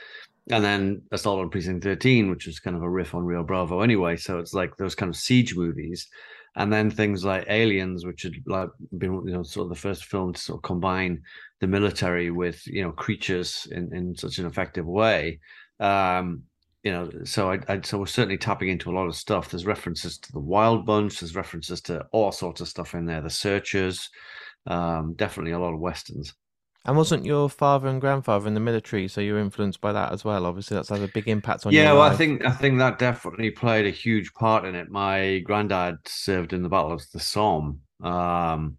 and 0.51 0.63
then 0.63 1.01
Assault 1.11 1.39
on 1.39 1.49
Precinct 1.49 1.83
13, 1.83 2.29
which 2.29 2.45
was 2.45 2.59
kind 2.59 2.75
of 2.75 2.83
a 2.83 2.89
riff 2.89 3.15
on 3.15 3.25
Rio 3.25 3.43
Bravo 3.43 3.81
anyway. 3.81 4.15
So 4.15 4.37
it's 4.37 4.53
like 4.53 4.77
those 4.77 4.95
kind 4.95 5.09
of 5.09 5.15
siege 5.15 5.55
movies 5.55 6.07
and 6.55 6.71
then 6.71 6.91
things 6.91 7.23
like 7.23 7.45
Aliens, 7.47 8.05
which 8.05 8.23
had 8.23 8.33
like 8.45 8.69
been 8.97 9.13
you 9.25 9.33
know 9.33 9.43
sort 9.43 9.65
of 9.65 9.69
the 9.69 9.75
first 9.75 10.05
film 10.05 10.33
to 10.33 10.39
sort 10.39 10.59
of 10.59 10.63
combine 10.63 11.21
the 11.59 11.67
military 11.67 12.31
with 12.31 12.65
you 12.67 12.83
know 12.83 12.91
creatures 12.91 13.67
in 13.71 13.93
in 13.95 14.15
such 14.15 14.37
an 14.37 14.45
effective 14.45 14.85
way. 14.85 15.39
Um, 15.79 16.43
you 16.83 16.91
know, 16.91 17.09
so 17.23 17.51
I, 17.51 17.59
I 17.67 17.81
so 17.81 17.99
we're 17.99 18.07
certainly 18.07 18.37
tapping 18.37 18.69
into 18.69 18.91
a 18.91 18.95
lot 18.95 19.07
of 19.07 19.15
stuff. 19.15 19.49
There's 19.49 19.65
references 19.65 20.17
to 20.17 20.31
the 20.31 20.39
Wild 20.39 20.85
Bunch. 20.85 21.19
There's 21.19 21.35
references 21.35 21.79
to 21.81 22.05
all 22.11 22.31
sorts 22.31 22.59
of 22.59 22.67
stuff 22.67 22.95
in 22.95 23.05
there. 23.05 23.21
The 23.21 23.29
Searchers, 23.29 24.09
um, 24.67 25.13
definitely 25.15 25.51
a 25.51 25.59
lot 25.59 25.73
of 25.73 25.79
westerns. 25.79 26.33
And 26.85 26.97
wasn't 26.97 27.25
your 27.25 27.47
father 27.47 27.87
and 27.87 28.01
grandfather 28.01 28.47
in 28.47 28.55
the 28.55 28.59
military, 28.59 29.07
so 29.07 29.21
you're 29.21 29.37
influenced 29.37 29.81
by 29.81 29.93
that 29.93 30.11
as 30.11 30.25
well? 30.25 30.47
Obviously, 30.47 30.75
that's 30.75 30.89
had 30.89 31.01
a 31.01 31.07
big 31.07 31.27
impact 31.27 31.65
on. 31.65 31.73
you. 31.73 31.79
Yeah, 31.79 31.93
well, 31.93 32.01
life. 32.01 32.13
I 32.13 32.15
think 32.15 32.45
I 32.45 32.51
think 32.51 32.79
that 32.79 32.97
definitely 32.97 33.51
played 33.51 33.85
a 33.85 33.91
huge 33.91 34.33
part 34.33 34.65
in 34.65 34.73
it. 34.73 34.89
My 34.89 35.39
granddad 35.39 35.97
served 36.07 36.53
in 36.53 36.63
the 36.63 36.69
Battle 36.69 36.91
of 36.91 37.03
the 37.13 37.19
Somme. 37.19 37.81
Um, 38.03 38.77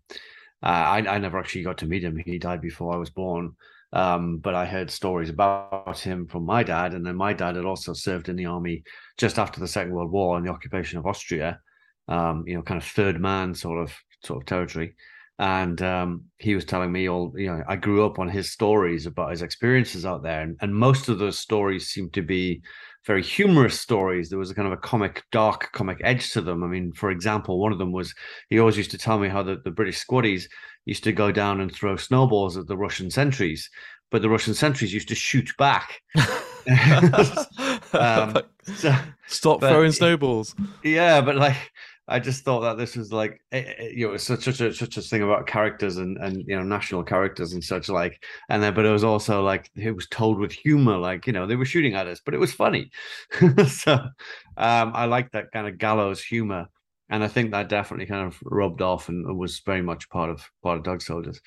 I 0.62 0.98
I 0.98 1.18
never 1.18 1.38
actually 1.38 1.62
got 1.62 1.78
to 1.78 1.86
meet 1.86 2.02
him. 2.02 2.16
He 2.16 2.38
died 2.38 2.60
before 2.60 2.92
I 2.92 2.98
was 2.98 3.10
born. 3.10 3.52
Um, 3.94 4.38
but 4.38 4.54
I 4.54 4.64
heard 4.64 4.90
stories 4.90 5.28
about 5.28 6.00
him 6.00 6.26
from 6.26 6.46
my 6.46 6.62
dad, 6.62 6.94
and 6.94 7.06
then 7.06 7.14
my 7.14 7.34
dad 7.34 7.56
had 7.56 7.66
also 7.66 7.92
served 7.92 8.30
in 8.30 8.36
the 8.36 8.46
army 8.46 8.82
just 9.18 9.38
after 9.38 9.60
the 9.60 9.68
Second 9.68 9.92
World 9.92 10.10
War 10.10 10.36
and 10.36 10.46
the 10.46 10.50
occupation 10.50 10.98
of 10.98 11.06
Austria. 11.06 11.60
Um, 12.08 12.42
you 12.48 12.56
know, 12.56 12.62
kind 12.62 12.80
of 12.80 12.88
third 12.88 13.20
man 13.20 13.54
sort 13.54 13.80
of 13.80 13.94
sort 14.24 14.42
of 14.42 14.46
territory 14.46 14.96
and 15.38 15.80
um, 15.82 16.24
he 16.38 16.54
was 16.54 16.64
telling 16.64 16.92
me 16.92 17.08
all 17.08 17.32
you 17.36 17.46
know 17.46 17.62
i 17.68 17.74
grew 17.74 18.04
up 18.04 18.18
on 18.18 18.28
his 18.28 18.52
stories 18.52 19.06
about 19.06 19.30
his 19.30 19.42
experiences 19.42 20.04
out 20.04 20.22
there. 20.22 20.42
And, 20.42 20.56
and 20.60 20.74
most 20.74 21.08
of 21.08 21.18
those 21.18 21.38
stories 21.38 21.88
seemed 21.88 22.12
to 22.14 22.22
be 22.22 22.62
very 23.04 23.22
humorous 23.22 23.80
stories. 23.80 24.28
There 24.28 24.38
was 24.38 24.50
a 24.50 24.54
kind 24.54 24.66
of 24.66 24.72
a 24.72 24.76
comic 24.76 25.24
dark 25.32 25.72
comic 25.72 26.00
edge 26.04 26.30
to 26.32 26.40
them. 26.40 26.62
I 26.62 26.66
mean 26.66 26.92
for 26.92 27.10
example 27.10 27.58
one 27.58 27.72
of 27.72 27.78
them 27.78 27.92
was 27.92 28.14
he 28.50 28.58
always 28.58 28.76
used 28.76 28.90
to 28.92 28.98
tell 28.98 29.18
me 29.18 29.28
how 29.28 29.42
the, 29.42 29.56
the 29.64 29.70
british 29.70 30.04
squaddies 30.04 30.44
used 30.84 31.04
to 31.04 31.12
go 31.12 31.32
down 31.32 31.60
and 31.60 31.72
throw 31.72 31.96
snowballs 31.96 32.56
at 32.56 32.66
the 32.66 32.76
russian 32.76 33.10
sentries 33.10 33.70
but 34.10 34.20
the 34.20 34.28
russian 34.28 34.54
sentries 34.54 34.92
used 34.92 35.08
to 35.08 35.14
shoot 35.14 35.50
back. 35.58 36.00
Um, 37.94 38.38
so, 38.62 38.94
stop 39.26 39.60
but, 39.60 39.68
throwing 39.68 39.92
snowballs. 39.92 40.54
Yeah 40.82 41.20
but 41.20 41.36
like 41.36 41.56
I 42.12 42.18
just 42.18 42.44
thought 42.44 42.60
that 42.60 42.76
this 42.76 42.94
was 42.94 43.10
like 43.10 43.40
eh, 43.52 43.64
eh, 43.78 43.88
you 43.94 44.06
know 44.06 44.16
such 44.18 44.44
such 44.44 44.60
a 44.60 44.74
such 44.74 44.98
a 44.98 45.00
thing 45.00 45.22
about 45.22 45.46
characters 45.46 45.96
and 45.96 46.18
and 46.18 46.44
you 46.46 46.54
know 46.54 46.62
national 46.62 47.02
characters 47.04 47.54
and 47.54 47.64
such 47.64 47.88
like 47.88 48.22
and 48.50 48.62
then 48.62 48.74
but 48.74 48.84
it 48.84 48.90
was 48.90 49.02
also 49.02 49.42
like 49.42 49.70
it 49.74 49.92
was 49.96 50.06
told 50.08 50.38
with 50.38 50.52
humor 50.52 50.98
like 50.98 51.26
you 51.26 51.32
know 51.32 51.46
they 51.46 51.56
were 51.56 51.64
shooting 51.64 51.94
at 51.94 52.06
us 52.06 52.20
but 52.24 52.34
it 52.34 52.38
was 52.38 52.52
funny. 52.52 52.90
So 53.66 53.94
um 53.94 54.92
I 54.94 55.06
like 55.06 55.32
that 55.32 55.52
kind 55.52 55.66
of 55.66 55.78
gallows 55.78 56.22
humor 56.22 56.66
and 57.08 57.24
I 57.24 57.28
think 57.28 57.50
that 57.50 57.68
definitely 57.70 58.06
kind 58.06 58.26
of 58.26 58.38
rubbed 58.44 58.82
off 58.82 59.08
and 59.08 59.38
was 59.38 59.60
very 59.60 59.82
much 59.82 60.08
part 60.10 60.28
of 60.30 60.46
part 60.62 60.78
of 60.78 60.84
Dog 60.84 61.00
Soldiers. 61.00 61.40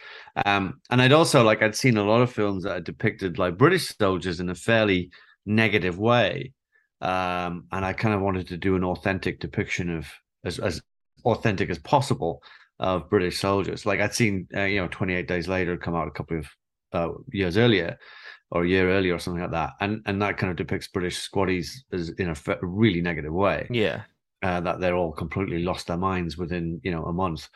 Um 0.45 0.81
and 0.89 0.99
I'd 1.01 1.13
also 1.13 1.43
like 1.43 1.61
I'd 1.61 1.75
seen 1.75 1.97
a 1.97 2.03
lot 2.03 2.21
of 2.21 2.31
films 2.31 2.63
that 2.63 2.83
depicted 2.85 3.37
like 3.37 3.57
British 3.57 3.95
soldiers 3.95 4.39
in 4.39 4.49
a 4.49 4.55
fairly 4.55 5.11
negative 5.45 5.99
way 5.99 6.53
um 7.01 7.65
and 7.71 7.85
I 7.85 7.93
kind 7.93 8.15
of 8.15 8.21
wanted 8.21 8.47
to 8.47 8.57
do 8.57 8.75
an 8.75 8.83
authentic 8.83 9.39
depiction 9.39 9.95
of 9.95 10.07
as, 10.45 10.59
as 10.59 10.81
authentic 11.25 11.69
as 11.69 11.79
possible 11.79 12.41
of 12.79 13.09
British 13.09 13.39
soldiers. 13.39 13.85
Like 13.85 13.99
I'd 13.99 14.13
seen, 14.13 14.47
uh, 14.55 14.63
you 14.63 14.81
know, 14.81 14.87
28 14.87 15.27
Days 15.27 15.47
Later 15.47 15.77
come 15.77 15.95
out 15.95 16.07
a 16.07 16.11
couple 16.11 16.39
of 16.39 16.47
uh, 16.93 17.09
years 17.31 17.57
earlier 17.57 17.97
or 18.51 18.63
a 18.63 18.67
year 18.67 18.89
earlier 18.89 19.15
or 19.15 19.19
something 19.19 19.41
like 19.41 19.51
that. 19.51 19.73
And 19.81 20.01
and 20.05 20.21
that 20.21 20.37
kind 20.37 20.51
of 20.51 20.57
depicts 20.57 20.87
British 20.87 21.29
squaddies 21.29 21.69
as 21.91 22.09
in 22.09 22.29
a 22.29 22.35
really 22.61 23.01
negative 23.01 23.33
way. 23.33 23.67
Yeah. 23.69 24.03
Uh, 24.43 24.61
that 24.61 24.79
they're 24.79 24.95
all 24.95 25.11
completely 25.11 25.63
lost 25.63 25.87
their 25.87 25.97
minds 25.97 26.37
within, 26.37 26.79
you 26.83 26.91
know, 26.91 27.05
a 27.05 27.13
month. 27.13 27.47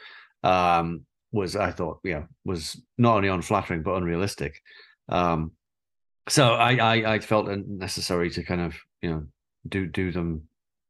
Um, 0.43 1.05
was 1.31 1.55
I 1.55 1.71
thought, 1.71 1.99
yeah, 2.03 2.23
was 2.45 2.81
not 2.97 3.17
only 3.17 3.27
unflattering 3.27 3.83
but 3.83 3.95
unrealistic. 3.95 4.61
Um, 5.09 5.51
so 6.27 6.53
I, 6.53 6.75
I 6.75 7.13
I 7.15 7.19
felt 7.19 7.49
it 7.49 7.67
necessary 7.67 8.29
to 8.31 8.43
kind 8.43 8.61
of, 8.61 8.75
you 9.01 9.09
know, 9.09 9.23
do 9.67 9.85
do 9.85 10.11
them 10.11 10.47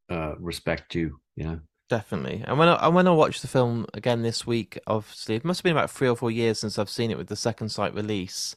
uh, 0.09 0.35
respect 0.37 0.91
due, 0.91 1.19
you 1.35 1.45
know. 1.45 1.59
Definitely. 1.89 2.43
And 2.45 2.59
when 2.59 2.69
I 2.69 2.75
and 2.85 2.93
when 2.93 3.07
I 3.07 3.11
watched 3.11 3.41
the 3.41 3.47
film 3.47 3.87
again 3.95 4.21
this 4.21 4.45
week, 4.45 4.77
obviously 4.85 5.35
it 5.35 5.43
must 5.43 5.59
have 5.59 5.63
been 5.63 5.75
about 5.75 5.89
three 5.89 6.07
or 6.07 6.15
four 6.15 6.29
years 6.29 6.59
since 6.59 6.77
I've 6.77 6.89
seen 6.89 7.09
it 7.09 7.17
with 7.17 7.27
the 7.27 7.35
second 7.35 7.69
sight 7.69 7.95
release. 7.95 8.55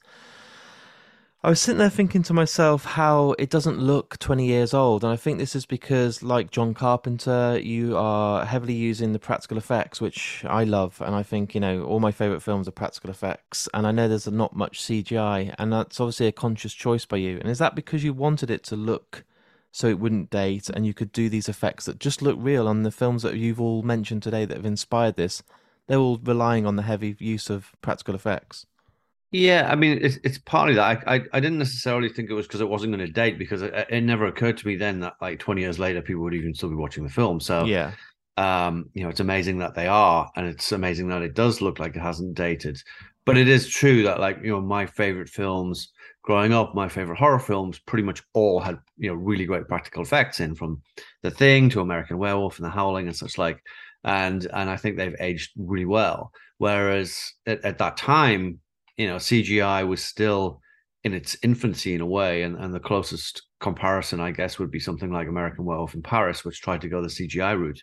I 1.44 1.48
was 1.48 1.60
sitting 1.60 1.78
there 1.78 1.90
thinking 1.90 2.22
to 2.24 2.34
myself 2.34 2.84
how 2.84 3.34
it 3.36 3.50
doesn't 3.50 3.78
look 3.78 4.16
20 4.20 4.46
years 4.46 4.72
old. 4.72 5.02
And 5.02 5.12
I 5.12 5.16
think 5.16 5.38
this 5.38 5.56
is 5.56 5.66
because, 5.66 6.22
like 6.22 6.52
John 6.52 6.72
Carpenter, 6.72 7.58
you 7.58 7.96
are 7.96 8.44
heavily 8.44 8.74
using 8.74 9.12
the 9.12 9.18
practical 9.18 9.58
effects, 9.58 10.00
which 10.00 10.44
I 10.46 10.62
love. 10.62 11.02
And 11.04 11.16
I 11.16 11.24
think, 11.24 11.52
you 11.56 11.60
know, 11.60 11.82
all 11.82 11.98
my 11.98 12.12
favorite 12.12 12.42
films 12.42 12.68
are 12.68 12.72
practical 12.72 13.10
effects. 13.10 13.68
And 13.74 13.88
I 13.88 13.90
know 13.90 14.06
there's 14.06 14.28
not 14.28 14.54
much 14.54 14.80
CGI. 14.82 15.52
And 15.58 15.72
that's 15.72 15.98
obviously 15.98 16.28
a 16.28 16.32
conscious 16.32 16.74
choice 16.74 17.06
by 17.06 17.16
you. 17.16 17.38
And 17.38 17.50
is 17.50 17.58
that 17.58 17.74
because 17.74 18.04
you 18.04 18.12
wanted 18.12 18.48
it 18.48 18.62
to 18.64 18.76
look 18.76 19.24
so 19.73 19.88
it 19.88 19.99
wouldn't 19.99 20.31
date 20.31 20.69
and 20.69 20.87
you 20.87 20.95
could 20.95 21.11
do 21.11 21.29
these 21.29 21.49
effects 21.49 21.87
that 21.87 21.99
just 21.99 22.23
look 22.23 22.37
real 22.38 22.69
on 22.69 22.83
the 22.83 22.91
films 22.91 23.23
that 23.23 23.37
you've 23.37 23.61
all 23.61 23.83
mentioned 23.83 24.23
today 24.23 24.45
that 24.45 24.57
have 24.57 24.67
inspired 24.67 25.17
this? 25.17 25.43
They're 25.88 25.99
all 25.99 26.21
relying 26.23 26.67
on 26.67 26.76
the 26.76 26.83
heavy 26.83 27.17
use 27.19 27.50
of 27.50 27.73
practical 27.81 28.14
effects. 28.14 28.67
Yeah, 29.33 29.67
I 29.71 29.76
mean, 29.76 29.99
it's 30.02 30.19
it's 30.23 30.38
partly 30.38 30.75
that 30.75 31.05
I 31.07 31.14
I, 31.14 31.21
I 31.33 31.41
didn't 31.41 31.59
necessarily 31.59 32.11
think 32.11 32.29
it 32.29 32.35
was 32.35 32.47
because 32.47 32.61
it 32.61 32.69
wasn't 32.69 32.95
going 32.95 33.07
to 33.07 33.12
date 33.12 33.38
because 33.38 33.62
it, 33.62 33.73
it 33.88 34.02
never 34.02 34.26
occurred 34.26 34.59
to 34.59 34.67
me 34.67 34.76
then 34.76 35.00
that 35.00 35.14
like 35.23 35.38
twenty 35.38 35.62
years 35.62 35.79
later 35.79 36.02
people 36.02 36.23
would 36.23 36.35
even 36.35 36.55
still 36.55 36.69
be 36.69 36.76
watching 36.76 37.02
the 37.02 37.11
film. 37.11 37.41
So 37.41 37.64
yeah, 37.64 37.93
um, 38.37 38.91
you 38.93 39.02
know, 39.02 39.09
it's 39.09 39.21
amazing 39.21 39.59
that 39.59 39.75
they 39.75 39.87
are, 39.87 40.31
and 40.37 40.47
it's 40.47 40.73
amazing 40.73 41.09
that 41.09 41.23
it 41.23 41.35
does 41.35 41.62
look 41.62 41.79
like 41.79 41.97
it 41.97 42.02
hasn't 42.02 42.35
dated. 42.35 42.79
But 43.25 43.38
it 43.38 43.49
is 43.49 43.69
true 43.69 44.02
that 44.02 44.21
like 44.21 44.38
you 44.43 44.50
know 44.50 44.61
my 44.61 44.85
favorite 44.85 45.31
films 45.31 45.93
growing 46.23 46.52
up, 46.52 46.75
my 46.75 46.88
favorite 46.88 47.19
horror 47.19 47.38
films 47.38 47.79
pretty 47.79 48.05
much 48.05 48.23
all 48.33 48.61
had 48.61 48.79
you 48.97 49.09
know 49.09 49.14
really 49.14 49.45
great 49.45 49.69
practical 49.69 50.02
effects 50.02 50.41
in 50.41 50.55
from 50.55 50.83
The 51.23 51.31
Thing 51.31 51.69
to 51.71 51.81
American 51.81 52.19
Werewolf 52.19 52.59
and 52.59 52.67
The 52.67 52.71
Howling 52.71 53.07
and 53.07 53.17
such 53.17 53.38
like, 53.38 53.62
and 54.05 54.47
and 54.52 54.71
I 54.71 54.76
think 54.76 54.97
they've 54.97 55.17
aged 55.21 55.50
really 55.57 55.87
well. 55.87 56.33
Whereas 56.59 57.33
at, 57.47 57.64
at 57.64 57.79
that 57.79 57.97
time 57.97 58.61
you 58.97 59.09
know, 59.09 59.17
CGI 59.17 59.87
was 59.87 60.05
still 60.05 60.61
in 61.05 61.14
its 61.14 61.37
infancy 61.43 61.95
in 61.95 62.00
a 62.00 62.07
way, 62.07 62.43
and, 62.43 62.57
and 62.57 62.73
the 62.73 62.81
closest 62.81 63.43
comparison, 63.61 64.21
I 64.21 64.31
guess, 64.31 64.59
would 64.59 64.71
be 64.71 64.79
something 64.79 65.11
like 65.11 65.29
American 65.29 65.64
Werewolf 65.64 65.95
in 65.95 66.02
Paris, 66.02 66.45
which 66.45 66.61
tried 66.61 66.83
to 66.83 66.88
go 66.88 67.02
the 67.02 67.09
CGI 67.09 67.59
route 67.59 67.83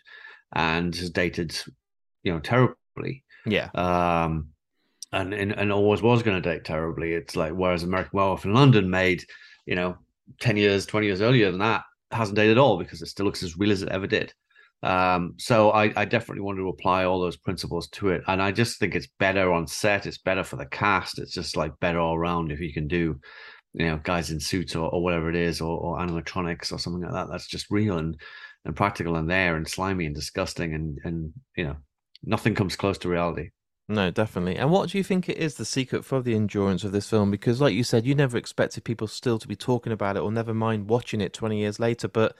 and 0.54 0.94
has 0.96 1.10
dated, 1.10 1.56
you 2.22 2.32
know, 2.32 2.40
terribly. 2.40 3.24
Yeah. 3.44 3.68
Um, 3.74 4.48
and 5.12 5.34
and, 5.34 5.52
and 5.52 5.72
always 5.72 6.02
was 6.02 6.22
going 6.22 6.40
to 6.40 6.48
date 6.48 6.64
terribly. 6.64 7.14
It's 7.14 7.36
like 7.36 7.52
whereas 7.52 7.82
American 7.82 8.10
Werewolf 8.14 8.44
in 8.44 8.54
London 8.54 8.90
made, 8.90 9.24
you 9.66 9.74
know, 9.74 9.96
ten 10.40 10.56
years, 10.56 10.86
twenty 10.86 11.06
years 11.06 11.20
earlier 11.20 11.50
than 11.50 11.60
that, 11.60 11.82
hasn't 12.10 12.36
dated 12.36 12.56
at 12.56 12.60
all 12.60 12.78
because 12.78 13.02
it 13.02 13.06
still 13.06 13.26
looks 13.26 13.42
as 13.42 13.56
real 13.58 13.72
as 13.72 13.82
it 13.82 13.90
ever 13.90 14.06
did. 14.06 14.32
Um, 14.82 15.34
so 15.36 15.70
I, 15.72 15.92
I, 15.94 16.06
definitely 16.06 16.40
want 16.40 16.56
to 16.56 16.70
apply 16.70 17.04
all 17.04 17.20
those 17.20 17.36
principles 17.36 17.88
to 17.88 18.08
it. 18.08 18.22
And 18.28 18.40
I 18.40 18.50
just 18.50 18.78
think 18.78 18.94
it's 18.94 19.08
better 19.18 19.52
on 19.52 19.66
set. 19.66 20.06
It's 20.06 20.16
better 20.16 20.42
for 20.42 20.56
the 20.56 20.64
cast. 20.64 21.18
It's 21.18 21.34
just 21.34 21.54
like 21.54 21.78
better 21.80 22.00
all 22.00 22.16
around 22.16 22.50
if 22.50 22.60
you 22.60 22.72
can 22.72 22.88
do, 22.88 23.20
you 23.74 23.86
know, 23.86 24.00
guys 24.02 24.30
in 24.30 24.40
suits 24.40 24.74
or, 24.74 24.88
or 24.88 25.02
whatever 25.02 25.28
it 25.28 25.36
is, 25.36 25.60
or, 25.60 25.78
or 25.78 25.98
animatronics 25.98 26.72
or 26.72 26.78
something 26.78 27.02
like 27.02 27.12
that. 27.12 27.28
That's 27.30 27.46
just 27.46 27.70
real 27.70 27.98
and, 27.98 28.18
and 28.64 28.74
practical 28.74 29.16
and 29.16 29.28
there 29.28 29.56
and 29.56 29.68
slimy 29.68 30.06
and 30.06 30.14
disgusting. 30.14 30.72
And, 30.72 30.98
and, 31.04 31.32
you 31.56 31.64
know, 31.64 31.76
nothing 32.24 32.54
comes 32.54 32.74
close 32.74 32.96
to 32.98 33.10
reality. 33.10 33.50
No, 33.90 34.08
definitely. 34.12 34.56
And 34.56 34.70
what 34.70 34.90
do 34.90 34.98
you 34.98 35.02
think 35.02 35.28
it 35.28 35.36
is 35.36 35.56
the 35.56 35.64
secret 35.64 36.04
for 36.04 36.22
the 36.22 36.36
endurance 36.36 36.84
of 36.84 36.92
this 36.92 37.10
film? 37.10 37.28
Because, 37.32 37.60
like 37.60 37.74
you 37.74 37.82
said, 37.82 38.06
you 38.06 38.14
never 38.14 38.36
expected 38.38 38.84
people 38.84 39.08
still 39.08 39.36
to 39.40 39.48
be 39.48 39.56
talking 39.56 39.92
about 39.92 40.16
it 40.16 40.20
or 40.20 40.30
never 40.30 40.54
mind 40.54 40.88
watching 40.88 41.20
it 41.20 41.32
20 41.32 41.58
years 41.58 41.80
later. 41.80 42.06
But 42.06 42.36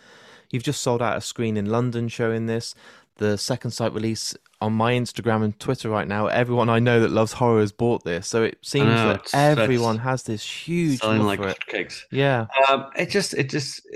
You've 0.51 0.65
just 0.65 0.83
sold 0.83 1.01
out 1.01 1.17
a 1.17 1.21
screen 1.21 1.57
in 1.57 1.67
London 1.67 2.09
showing 2.09 2.47
this. 2.47 2.75
The 3.21 3.37
Second 3.37 3.73
Sight 3.73 3.93
release 3.93 4.35
on 4.63 4.73
my 4.73 4.95
Instagram 4.95 5.45
and 5.45 5.59
Twitter 5.61 5.91
right 5.91 6.09
now, 6.09 6.29
everyone 6.29 6.71
I 6.71 6.79
know 6.79 7.01
that 7.01 7.11
loves 7.11 7.33
horror 7.33 7.61
has 7.61 7.71
bought 7.71 8.03
this. 8.03 8.27
So 8.27 8.45
it 8.45 8.57
seems 8.63 8.87
know, 8.87 9.13
that 9.13 9.35
everyone 9.35 9.99
has 9.99 10.23
this 10.23 10.43
huge 10.43 11.01
selling 11.01 11.25
like 11.25 11.67
cakes. 11.67 12.07
Yeah, 12.11 12.47
um, 12.71 12.87
it 12.97 13.11
just 13.11 13.35
it 13.35 13.51
just 13.51 13.87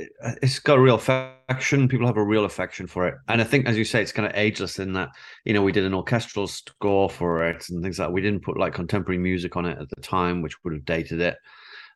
it's 0.42 0.58
got 0.58 0.76
a 0.76 0.80
real 0.82 0.96
affection. 0.96 1.88
People 1.88 2.06
have 2.06 2.18
a 2.18 2.22
real 2.22 2.44
affection 2.44 2.86
for 2.86 3.08
it, 3.08 3.14
and 3.28 3.40
I 3.40 3.44
think, 3.44 3.64
as 3.64 3.78
you 3.78 3.86
say, 3.86 4.02
it's 4.02 4.12
kind 4.12 4.28
of 4.28 4.36
ageless 4.36 4.78
in 4.78 4.92
that 4.92 5.08
you 5.46 5.54
know 5.54 5.62
we 5.62 5.72
did 5.72 5.84
an 5.84 5.94
orchestral 5.94 6.46
score 6.46 7.08
for 7.08 7.48
it 7.48 7.64
and 7.70 7.82
things 7.82 7.98
like. 7.98 8.08
That. 8.08 8.12
We 8.12 8.20
didn't 8.20 8.42
put 8.42 8.58
like 8.58 8.74
contemporary 8.74 9.18
music 9.18 9.56
on 9.56 9.64
it 9.64 9.78
at 9.78 9.88
the 9.88 10.02
time, 10.02 10.42
which 10.42 10.62
would 10.62 10.74
have 10.74 10.84
dated 10.84 11.22
it. 11.22 11.38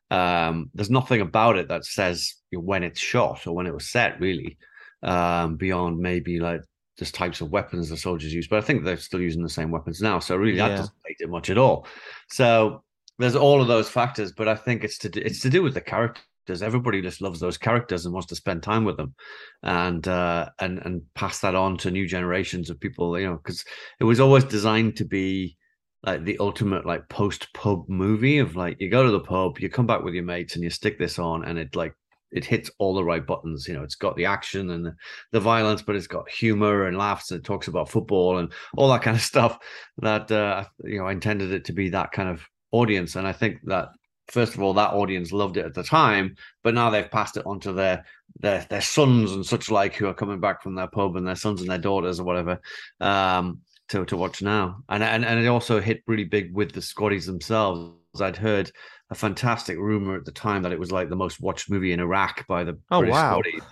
Um, 0.09 0.71
there's 0.73 0.89
nothing 0.89 1.21
about 1.21 1.57
it 1.57 1.67
that 1.67 1.85
says 1.85 2.33
when 2.51 2.81
it's 2.81 2.99
shot 2.99 3.45
or 3.45 3.53
when 3.53 3.67
it 3.67 3.73
was 3.75 3.87
set, 3.87 4.19
really, 4.19 4.57
um, 5.03 5.57
beyond 5.57 5.99
maybe 5.99 6.39
like 6.39 6.61
just 6.99 7.15
types 7.15 7.41
of 7.41 7.49
weapons 7.49 7.89
the 7.89 7.97
soldiers 7.97 8.33
use. 8.33 8.47
But 8.47 8.59
I 8.59 8.61
think 8.61 8.83
they're 8.83 8.97
still 8.97 9.21
using 9.21 9.41
the 9.41 9.49
same 9.49 9.71
weapons 9.71 10.01
now, 10.01 10.19
so 10.19 10.35
really 10.35 10.57
yeah. 10.57 10.67
that 10.67 10.75
doesn't 10.77 10.95
make 11.07 11.17
it 11.19 11.29
much 11.29 11.49
at 11.49 11.57
all. 11.57 11.87
So 12.29 12.83
there's 13.17 13.35
all 13.35 13.61
of 13.61 13.67
those 13.67 13.89
factors, 13.89 14.33
but 14.33 14.47
I 14.47 14.55
think 14.55 14.83
it's 14.83 14.97
to 14.99 15.09
do, 15.09 15.21
it's 15.21 15.41
to 15.41 15.49
do 15.49 15.63
with 15.63 15.73
the 15.73 15.81
characters. 15.81 16.61
Everybody 16.61 17.01
just 17.01 17.21
loves 17.21 17.39
those 17.39 17.57
characters 17.57 18.05
and 18.05 18.13
wants 18.13 18.27
to 18.27 18.35
spend 18.35 18.63
time 18.63 18.83
with 18.83 18.97
them, 18.97 19.15
and 19.63 20.07
uh, 20.07 20.49
and 20.59 20.79
and 20.79 21.01
pass 21.15 21.39
that 21.39 21.55
on 21.55 21.77
to 21.77 21.91
new 21.91 22.07
generations 22.07 22.69
of 22.69 22.79
people. 22.79 23.17
You 23.19 23.27
know, 23.27 23.35
because 23.35 23.63
it 23.99 24.03
was 24.03 24.19
always 24.19 24.43
designed 24.43 24.97
to 24.97 25.05
be 25.05 25.57
like 26.03 26.23
the 26.23 26.37
ultimate 26.39 26.85
like 26.85 27.07
post 27.09 27.53
pub 27.53 27.87
movie 27.87 28.39
of 28.39 28.55
like 28.55 28.77
you 28.79 28.89
go 28.89 29.03
to 29.03 29.11
the 29.11 29.19
pub, 29.19 29.59
you 29.59 29.69
come 29.69 29.85
back 29.85 30.03
with 30.03 30.13
your 30.13 30.23
mates, 30.23 30.55
and 30.55 30.63
you 30.63 30.69
stick 30.69 30.97
this 30.97 31.19
on, 31.19 31.45
and 31.45 31.59
it 31.59 31.75
like 31.75 31.93
it 32.31 32.45
hits 32.45 32.69
all 32.77 32.93
the 32.93 33.03
right 33.03 33.25
buttons. 33.25 33.67
You 33.67 33.73
know, 33.73 33.83
it's 33.83 33.95
got 33.95 34.15
the 34.15 34.25
action 34.25 34.69
and 34.71 34.93
the, 35.31 35.39
violence, 35.39 35.81
but 35.81 35.95
it's 35.95 36.07
got 36.07 36.29
humor 36.29 36.85
and 36.85 36.97
laughs, 36.97 37.31
and 37.31 37.39
it 37.39 37.43
talks 37.43 37.67
about 37.67 37.89
football 37.89 38.37
and 38.37 38.51
all 38.77 38.89
that 38.89 39.01
kind 39.01 39.17
of 39.17 39.23
stuff. 39.23 39.57
That 39.97 40.31
uh, 40.31 40.65
you 40.83 40.99
know, 40.99 41.05
I 41.05 41.11
intended 41.11 41.51
it 41.51 41.65
to 41.65 41.73
be 41.73 41.89
that 41.89 42.11
kind 42.11 42.29
of 42.29 42.41
audience, 42.71 43.15
and 43.15 43.27
I 43.27 43.31
think 43.31 43.59
that 43.65 43.89
first 44.27 44.53
of 44.53 44.61
all, 44.61 44.73
that 44.75 44.93
audience 44.93 45.31
loved 45.31 45.57
it 45.57 45.65
at 45.65 45.73
the 45.73 45.83
time, 45.83 46.35
but 46.63 46.73
now 46.73 46.89
they've 46.89 47.09
passed 47.09 47.37
it 47.37 47.45
on 47.45 47.59
to 47.61 47.73
their 47.73 48.05
their 48.39 48.65
their 48.69 48.81
sons 48.81 49.31
and 49.31 49.45
such 49.45 49.71
like 49.71 49.95
who 49.95 50.07
are 50.07 50.13
coming 50.13 50.39
back 50.39 50.61
from 50.61 50.75
their 50.75 50.87
pub 50.87 51.15
and 51.15 51.27
their 51.27 51.35
sons 51.35 51.61
and 51.61 51.69
their 51.69 51.77
daughters 51.77 52.19
or 52.19 52.23
whatever. 52.23 52.59
Um, 52.99 53.61
to, 53.89 54.05
to 54.05 54.17
watch 54.17 54.41
now. 54.41 54.83
And, 54.89 55.03
and 55.03 55.25
and 55.25 55.39
it 55.39 55.47
also 55.47 55.81
hit 55.81 56.03
really 56.07 56.23
big 56.23 56.53
with 56.53 56.71
the 56.71 56.79
squaddies 56.79 57.25
themselves. 57.25 57.97
I'd 58.21 58.37
heard 58.37 58.71
a 59.11 59.15
fantastic 59.15 59.77
rumor 59.77 60.15
at 60.15 60.25
the 60.25 60.31
time 60.31 60.63
that 60.63 60.71
it 60.71 60.79
was 60.79 60.91
like 60.91 61.09
the 61.09 61.15
most 61.15 61.39
watched 61.39 61.69
movie 61.69 61.93
in 61.93 61.99
Iraq 61.99 62.45
by 62.47 62.63
the 62.63 62.77
oh 62.91 62.99
British 62.99 63.13
wow. 63.13 63.41
squaddies. 63.41 63.63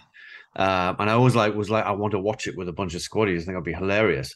Um, 0.56 0.96
and 1.00 1.10
I 1.10 1.14
always 1.14 1.36
like 1.36 1.54
was 1.54 1.70
like 1.70 1.86
I 1.86 1.92
want 1.92 2.12
to 2.12 2.20
watch 2.20 2.48
it 2.48 2.58
with 2.58 2.68
a 2.68 2.74
bunch 2.74 2.96
of 2.96 3.02
squaddies. 3.02 3.42
I 3.42 3.46
think 3.46 3.50
it'd 3.50 3.64
be 3.64 3.74
hilarious. 3.74 4.34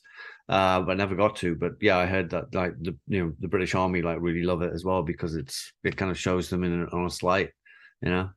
Uh, 0.48 0.82
but 0.82 0.92
I 0.92 0.96
never 0.96 1.16
got 1.16 1.36
to. 1.38 1.56
But 1.56 1.74
yeah, 1.82 1.98
I 1.98 2.06
heard 2.06 2.30
that 2.32 2.54
like 2.54 2.74
the 2.80 2.96
you 3.08 3.24
know 3.24 3.34
the 3.40 3.48
British 3.48 3.74
Army 3.74 4.02
like 4.02 4.20
really 4.22 4.44
love 4.44 4.62
it 4.62 4.74
as 4.74 4.86
well 4.86 5.02
because 5.02 5.36
it's 5.36 5.72
it 5.84 5.98
kind 5.98 6.12
of 6.12 6.20
shows 6.20 6.50
them 6.50 6.64
in 6.64 6.74
an 6.74 6.90
honest 6.92 7.24
light, 7.24 7.50
you 8.02 8.10
know. 8.10 8.30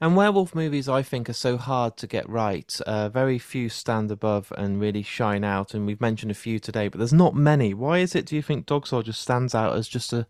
And 0.00 0.16
werewolf 0.16 0.54
movies, 0.54 0.88
I 0.88 1.02
think, 1.02 1.30
are 1.30 1.34
so 1.34 1.56
hard 1.56 1.96
to 1.98 2.06
get 2.06 2.28
right. 2.28 2.78
Uh, 2.86 3.08
very 3.08 3.38
few 3.38 3.68
stand 3.68 4.10
above 4.10 4.52
and 4.56 4.80
really 4.80 5.02
shine 5.02 5.44
out. 5.44 5.72
And 5.72 5.86
we've 5.86 6.00
mentioned 6.00 6.30
a 6.30 6.34
few 6.34 6.58
today, 6.58 6.88
but 6.88 6.98
there's 6.98 7.12
not 7.12 7.34
many. 7.34 7.72
Why 7.72 7.98
is 7.98 8.14
it, 8.14 8.26
do 8.26 8.36
you 8.36 8.42
think, 8.42 8.66
Dog 8.66 8.86
Soldier 8.86 9.12
stands 9.12 9.54
out 9.54 9.74
as 9.74 9.88
just 9.88 10.12
a 10.12 10.26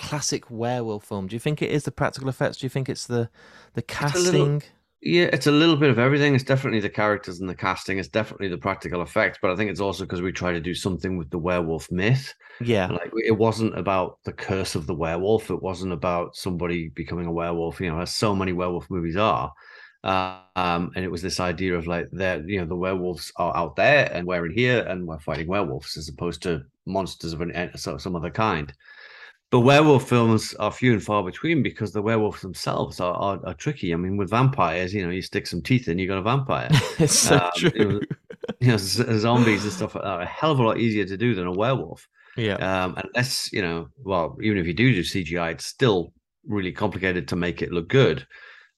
classic 0.00 0.50
werewolf 0.50 1.04
film? 1.04 1.26
Do 1.26 1.36
you 1.36 1.40
think 1.40 1.62
it 1.62 1.70
is 1.70 1.84
the 1.84 1.92
practical 1.92 2.28
effects? 2.28 2.56
Do 2.58 2.66
you 2.66 2.70
think 2.70 2.88
it's 2.88 3.06
the 3.06 3.28
the 3.74 3.82
casting? 3.82 4.62
Yeah, 5.02 5.30
it's 5.32 5.46
a 5.46 5.52
little 5.52 5.76
bit 5.76 5.88
of 5.88 5.98
everything. 5.98 6.34
It's 6.34 6.44
definitely 6.44 6.80
the 6.80 6.90
characters 6.90 7.40
and 7.40 7.48
the 7.48 7.54
casting. 7.54 7.98
It's 7.98 8.08
definitely 8.08 8.48
the 8.48 8.58
practical 8.58 9.00
effects, 9.00 9.38
but 9.40 9.50
I 9.50 9.56
think 9.56 9.70
it's 9.70 9.80
also 9.80 10.04
because 10.04 10.20
we 10.20 10.30
try 10.30 10.52
to 10.52 10.60
do 10.60 10.74
something 10.74 11.16
with 11.16 11.30
the 11.30 11.38
werewolf 11.38 11.90
myth. 11.90 12.34
Yeah, 12.60 12.88
like 12.88 13.10
it 13.24 13.36
wasn't 13.36 13.78
about 13.78 14.18
the 14.24 14.32
curse 14.32 14.74
of 14.74 14.86
the 14.86 14.94
werewolf. 14.94 15.50
It 15.50 15.62
wasn't 15.62 15.92
about 15.92 16.36
somebody 16.36 16.88
becoming 16.88 17.26
a 17.26 17.32
werewolf. 17.32 17.80
You 17.80 17.90
know, 17.90 18.00
as 18.00 18.14
so 18.14 18.34
many 18.34 18.52
werewolf 18.52 18.90
movies 18.90 19.16
are. 19.16 19.52
Um, 20.02 20.90
and 20.96 21.04
it 21.04 21.10
was 21.10 21.20
this 21.20 21.40
idea 21.40 21.74
of 21.74 21.86
like 21.86 22.06
that, 22.12 22.48
you 22.48 22.58
know, 22.58 22.66
the 22.66 22.74
werewolves 22.74 23.30
are 23.36 23.54
out 23.54 23.76
there 23.76 24.10
and 24.10 24.26
we're 24.26 24.46
in 24.46 24.54
here 24.54 24.80
and 24.80 25.06
we're 25.06 25.18
fighting 25.18 25.46
werewolves 25.46 25.98
as 25.98 26.08
opposed 26.08 26.42
to 26.44 26.62
monsters 26.86 27.34
of 27.34 27.42
an, 27.42 27.70
some 27.76 28.16
other 28.16 28.30
kind. 28.30 28.72
But 29.50 29.60
werewolf 29.60 30.08
films 30.08 30.54
are 30.54 30.70
few 30.70 30.92
and 30.92 31.02
far 31.02 31.24
between 31.24 31.62
because 31.62 31.92
the 31.92 32.02
werewolves 32.02 32.40
themselves 32.40 33.00
are, 33.00 33.14
are, 33.14 33.40
are, 33.44 33.54
tricky. 33.54 33.92
I 33.92 33.96
mean, 33.96 34.16
with 34.16 34.30
vampires, 34.30 34.94
you 34.94 35.04
know, 35.04 35.10
you 35.10 35.22
stick 35.22 35.48
some 35.48 35.60
teeth 35.60 35.88
in, 35.88 35.98
you 35.98 36.06
got 36.06 36.18
a 36.18 36.22
vampire. 36.22 36.68
it's 37.00 37.18
so 37.18 37.36
um, 37.36 37.50
true. 37.56 37.72
You 37.74 37.84
know, 37.84 38.00
you 38.60 38.68
know, 38.68 38.76
zombies 38.76 39.64
and 39.64 39.72
stuff 39.72 39.96
like 39.96 40.04
that 40.04 40.10
are 40.10 40.20
a 40.20 40.26
hell 40.26 40.52
of 40.52 40.60
a 40.60 40.62
lot 40.62 40.78
easier 40.78 41.04
to 41.04 41.16
do 41.16 41.34
than 41.34 41.48
a 41.48 41.52
werewolf. 41.52 42.06
Yeah. 42.36 42.54
Um, 42.54 42.96
unless 42.96 43.52
you 43.52 43.60
know, 43.60 43.88
well, 44.04 44.36
even 44.40 44.58
if 44.58 44.66
you 44.66 44.72
do 44.72 44.94
do 44.94 45.02
CGI, 45.02 45.52
it's 45.52 45.66
still 45.66 46.12
really 46.46 46.72
complicated 46.72 47.26
to 47.28 47.36
make 47.36 47.60
it 47.60 47.72
look 47.72 47.88
good. 47.88 48.24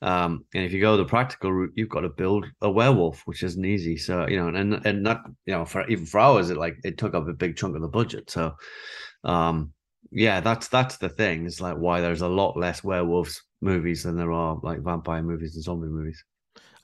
Um, 0.01 0.45
and 0.55 0.65
if 0.65 0.73
you 0.73 0.81
go 0.81 0.97
the 0.97 1.05
practical 1.05 1.53
route, 1.53 1.73
you've 1.77 1.89
got 1.89 2.01
to 2.01 2.09
build 2.09 2.47
a 2.61 2.71
werewolf, 2.71 3.23
which 3.27 3.43
isn't 3.43 3.65
easy. 3.65 3.97
So 3.97 4.27
you 4.27 4.37
know, 4.37 4.49
and 4.49 4.85
and 4.87 5.03
not 5.03 5.23
you 5.45 5.53
know, 5.53 5.65
for 5.65 5.87
even 5.89 6.07
for 6.07 6.19
hours, 6.19 6.49
it 6.49 6.57
like 6.57 6.77
it 6.83 6.97
took 6.99 7.15
up 7.15 7.29
a 7.29 7.35
big 7.35 7.57
chunk 7.57 7.77
of 7.77 7.83
the 7.83 7.89
budget. 7.89 8.31
So, 8.31 8.55
um, 9.23 9.73
yeah, 10.11 10.41
that's 10.41 10.69
that's 10.69 10.97
the 10.99 11.09
thing. 11.09 11.47
It's 11.47 11.61
like 11.61 11.77
why 11.77 12.01
there's 12.01 12.23
a 12.23 12.29
lot 12.29 12.57
less 12.57 12.83
werewolves 12.83 13.43
movies 13.61 14.03
than 14.03 14.17
there 14.17 14.33
are 14.33 14.59
like 14.63 14.81
vampire 14.81 15.23
movies 15.23 15.55
and 15.55 15.65
zombie 15.65 15.89
movies. 15.89 16.23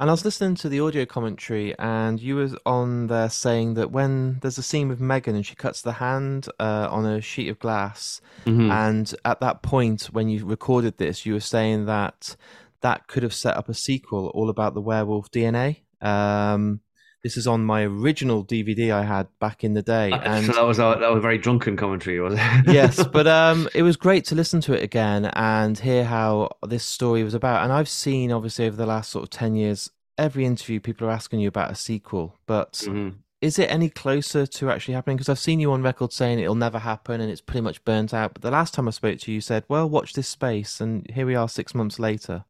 And 0.00 0.08
I 0.08 0.12
was 0.12 0.25
listening 0.25 0.54
to 0.56 0.68
the 0.68 0.78
audio 0.78 1.04
commentary, 1.06 1.76
and 1.76 2.20
you 2.22 2.37
was 2.37 2.56
on 2.64 3.08
there 3.08 3.28
saying 3.28 3.75
that 3.75 3.90
when 3.90 4.38
there's 4.42 4.56
a 4.56 4.62
scene 4.62 4.88
with 4.88 5.00
Megan 5.00 5.34
and 5.34 5.44
she 5.44 5.56
cuts 5.56 5.82
the 5.82 5.94
hand 5.94 6.48
uh, 6.60 6.87
on 6.88 7.04
a 7.04 7.20
sheet 7.20 7.48
of 7.48 7.58
glass, 7.58 8.20
Mhm. 8.46 8.70
and 8.70 9.14
at 9.25 9.40
that 9.40 9.62
point 9.62 10.04
when 10.12 10.28
you 10.28 10.46
recorded 10.46 10.98
this, 10.98 11.26
you 11.26 11.32
were 11.32 11.40
saying 11.40 11.87
that 11.87 12.37
that 12.80 13.08
could 13.08 13.25
have 13.25 13.34
set 13.34 13.56
up 13.56 13.68
a 13.68 13.75
sequel 13.75 14.28
all 14.28 14.48
about 14.48 14.75
the 14.75 14.80
werewolf 14.80 15.32
DNA. 15.32 15.82
Um, 16.00 16.78
this 17.22 17.37
is 17.37 17.46
on 17.46 17.64
my 17.64 17.82
original 17.84 18.44
DVD 18.44 18.92
I 18.92 19.02
had 19.02 19.26
back 19.40 19.64
in 19.64 19.75
the 19.75 19.82
day, 19.82 20.12
and 20.12 20.44
so 20.46 20.52
that 20.52 20.64
was 20.66 20.78
a, 20.78 20.96
that 21.00 21.10
was 21.10 21.18
a 21.18 21.20
very 21.20 21.38
drunken 21.38 21.76
commentary, 21.76 22.20
was 22.20 22.34
it? 22.34 22.40
yes, 22.66 23.04
but 23.06 23.26
um, 23.26 23.68
it 23.75 23.82
was 23.82 23.96
great 23.96 24.25
to 24.26 24.34
listen 24.34 24.60
to 24.62 24.72
it 24.72 24.82
again 24.82 25.26
and 25.34 25.78
hear 25.78 26.04
how 26.04 26.50
this 26.66 26.84
story 26.84 27.25
was 27.25 27.34
about. 27.34 27.64
And 27.64 27.72
I've 27.72 27.88
seen, 27.88 28.30
obviously, 28.32 28.66
over 28.66 28.76
the 28.76 28.87
last 28.87 29.10
sort 29.10 29.25
of 29.25 29.30
10 29.30 29.56
years, 29.56 29.90
every 30.16 30.44
interview 30.44 30.80
people 30.80 31.06
are 31.08 31.12
asking 31.12 31.40
you 31.40 31.48
about 31.48 31.70
a 31.70 31.75
sequel. 31.75 32.37
But 32.46 32.72
Mhm. 32.87 33.14
is 33.40 33.58
it 33.58 33.70
any 33.70 33.88
closer 33.88 34.46
to 34.46 34.70
actually 34.70 34.94
happening? 34.94 35.16
Because 35.16 35.28
I've 35.28 35.38
seen 35.38 35.60
you 35.60 35.72
on 35.72 35.82
record 35.82 36.12
saying 36.12 36.38
it'll 36.38 36.54
never 36.54 36.78
happen 36.80 37.20
and 37.20 37.30
it's 37.30 37.40
pretty 37.40 37.60
much 37.62 37.84
burnt 37.84 38.12
out. 38.14 38.34
But 38.34 38.42
the 38.42 38.50
last 38.50 38.75
time 38.75 38.88
I 38.88 38.90
spoke 38.92 39.18
to 39.20 39.30
you, 39.30 39.37
you 39.37 39.40
said, 39.40 39.64
well, 39.68 39.88
watch 39.88 40.12
this 40.14 40.28
space. 40.28 40.80
And 40.80 41.08
here 41.10 41.26
we 41.26 41.34
are 41.34 41.48
six 41.48 41.75
months 41.75 41.98
later. 41.98 42.44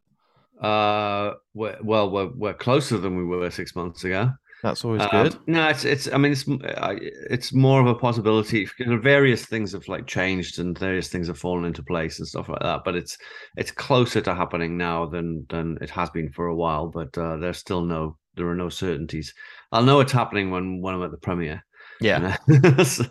Uh, 0.61 1.35
we're, 1.55 1.77
well, 1.83 2.11
we're 2.11 2.27
we're 2.35 2.55
closer 2.55 2.99
than 2.99 3.17
we 3.17 3.25
were 3.25 3.51
six 3.51 3.77
months 3.77 4.03
ago. 4.05 4.33
That's 4.63 4.85
always 4.85 5.03
Um, 5.03 5.09
good. 5.13 5.37
No, 5.47 5.69
it's 5.69 5.85
it's. 5.85 6.13
I 6.13 6.19
mean, 6.19 6.33
it's 6.33 6.45
it's 7.31 7.53
more 7.53 7.81
of 7.81 7.87
a 7.87 7.95
possibility. 7.95 8.69
Various 8.81 9.47
things 9.47 9.73
have 9.73 9.87
like 9.87 10.07
changed 10.07 10.59
and 10.59 10.77
various 10.77 11.09
things 11.09 11.29
have 11.29 11.39
fallen 11.39 11.65
into 11.65 11.83
place 11.83 12.19
and 12.19 12.27
stuff 12.27 12.49
like 12.49 12.63
that. 12.63 12.83
But 12.85 12.97
it's 12.97 13.17
it's 13.57 13.71
closer 13.71 14.21
to 14.23 14.35
happening 14.35 14.77
now 14.77 15.07
than 15.07 15.47
than 15.49 15.79
it 15.81 15.91
has 15.91 16.11
been 16.11 16.31
for 16.31 16.49
a 16.49 16.57
while. 16.57 16.89
But 16.89 17.17
uh, 17.17 17.37
there's 17.37 17.59
still 17.59 17.83
no 17.83 18.19
there 18.35 18.49
are 18.49 18.57
no 18.57 18.69
certainties. 18.69 19.33
I'll 19.71 19.85
know 19.85 20.01
it's 20.01 20.13
happening 20.13 20.51
when 20.51 20.81
when 20.83 20.95
I'm 20.95 21.03
at 21.05 21.13
the 21.13 21.19
premiere. 21.19 21.65
Yeah. 22.01 22.37
So 22.85 23.05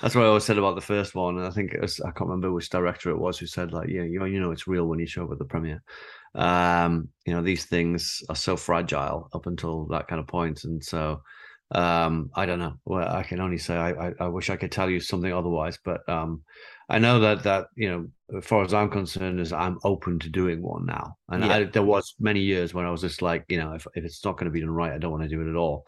that's 0.00 0.14
what 0.14 0.24
I 0.24 0.28
always 0.28 0.44
said 0.44 0.58
about 0.58 0.74
the 0.76 0.80
first 0.80 1.14
one. 1.14 1.38
And 1.38 1.46
I 1.46 1.50
think 1.50 1.74
it 1.74 1.80
was, 1.80 2.00
I 2.00 2.10
can't 2.10 2.28
remember 2.30 2.52
which 2.52 2.70
director 2.70 3.10
it 3.10 3.18
was 3.18 3.38
who 3.38 3.46
said 3.46 3.72
like, 3.72 3.88
yeah, 3.88 4.02
you 4.02 4.24
you 4.26 4.40
know, 4.40 4.52
it's 4.52 4.68
real 4.68 4.86
when 4.86 4.98
you 5.00 5.06
show 5.06 5.24
up 5.24 5.32
at 5.32 5.38
the 5.38 5.44
premiere. 5.44 5.82
Um, 6.34 7.08
you 7.26 7.32
know, 7.32 7.42
these 7.42 7.64
things 7.66 8.22
are 8.28 8.36
so 8.36 8.56
fragile 8.56 9.28
up 9.34 9.46
until 9.46 9.86
that 9.86 10.08
kind 10.08 10.20
of 10.20 10.26
point, 10.26 10.64
and 10.64 10.82
so 10.84 11.22
um, 11.72 12.30
I 12.34 12.46
don't 12.46 12.58
know. 12.58 12.74
Well, 12.84 13.08
I 13.08 13.22
can 13.22 13.40
only 13.40 13.58
say 13.58 13.76
I, 13.76 14.08
I, 14.08 14.12
I 14.20 14.26
wish 14.28 14.50
I 14.50 14.56
could 14.56 14.72
tell 14.72 14.88
you 14.88 15.00
something 15.00 15.32
otherwise, 15.32 15.78
but 15.84 16.08
um, 16.08 16.42
I 16.88 16.98
know 16.98 17.20
that 17.20 17.42
that 17.44 17.66
you 17.76 17.90
know, 17.90 18.38
as 18.38 18.44
far 18.46 18.62
as 18.64 18.72
I'm 18.72 18.90
concerned, 18.90 19.40
is 19.40 19.52
I'm 19.52 19.78
open 19.84 20.18
to 20.20 20.30
doing 20.30 20.62
one 20.62 20.86
now. 20.86 21.16
And 21.28 21.44
Yeah. 21.44 21.44
I, 21.44 21.64
there 21.64 21.82
was 21.82 22.14
many 22.18 22.40
years 22.40 22.72
when 22.72 22.86
I 22.86 22.90
was 22.90 23.02
just 23.02 23.20
like, 23.22 23.44
you 23.48 23.58
know, 23.58 23.72
if 23.74 23.86
if 23.94 24.04
it's 24.04 24.24
not 24.24 24.36
going 24.38 24.46
to 24.46 24.50
be 24.50 24.60
done 24.60 24.70
right, 24.70 24.92
I 24.92 24.98
don't 24.98 25.10
want 25.12 25.24
to 25.24 25.28
do 25.28 25.42
it 25.46 25.50
at 25.50 25.56
all. 25.56 25.84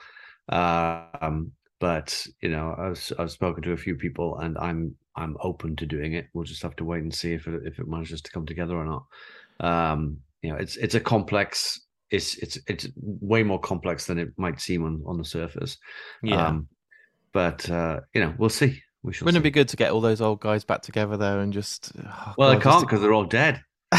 Um, 0.49 1.53
but 1.79 2.27
you 2.43 2.51
know, 2.51 2.75
I've 2.79 3.13
I've 3.19 3.31
spoken 3.31 3.63
to 3.63 3.73
a 3.73 3.77
few 3.77 3.95
people, 3.97 4.39
and 4.39 4.59
I'm 4.59 4.97
I'm 5.17 5.37
open 5.41 5.77
to 5.77 5.87
doing 5.87 6.13
it. 6.15 6.27
We'll 6.35 6.45
just 6.45 6.63
have 6.63 6.77
to 6.77 6.85
wait 6.85 7.03
and 7.03 7.15
see 7.15 7.33
if 7.33 7.47
it 7.47 7.63
if 7.67 7.79
it 7.79 7.89
manages 7.89 8.21
to 8.23 8.31
come 8.31 8.45
together 8.47 8.77
or 8.77 8.85
not. 8.85 9.05
Um, 9.61 10.19
you 10.43 10.51
know, 10.51 10.57
it's 10.57 10.77
it's 10.77 10.95
a 10.95 11.01
complex. 11.01 11.81
It's 12.11 12.37
it's 12.39 12.59
it's 12.67 12.89
way 12.97 13.43
more 13.43 13.61
complex 13.61 14.07
than 14.07 14.19
it 14.19 14.29
might 14.37 14.61
seem 14.61 14.85
on 14.85 15.03
on 15.07 15.17
the 15.19 15.25
surface. 15.25 15.77
Yeah. 16.23 16.47
Um, 16.49 16.69
but 17.33 17.69
uh, 17.71 18.01
you 18.15 18.21
know, 18.21 18.35
we'll 18.39 18.49
see. 18.49 18.83
We. 19.03 19.13
Wouldn't 19.21 19.37
it 19.37 19.43
be 19.43 19.51
good 19.51 19.69
to 19.69 19.77
get 19.77 19.93
all 19.93 20.01
those 20.01 20.21
old 20.21 20.41
guys 20.41 20.65
back 20.65 20.83
together 20.83 21.17
though, 21.17 21.39
and 21.41 21.53
just. 21.53 21.93
oh, 22.05 22.35
Well, 22.37 22.51
I 22.51 22.55
God, 22.55 22.63
just 22.63 22.65
can't 22.65 22.81
to- 22.81 22.87
because 22.87 23.01
they're 23.03 23.13
all 23.13 23.25
dead. 23.25 23.63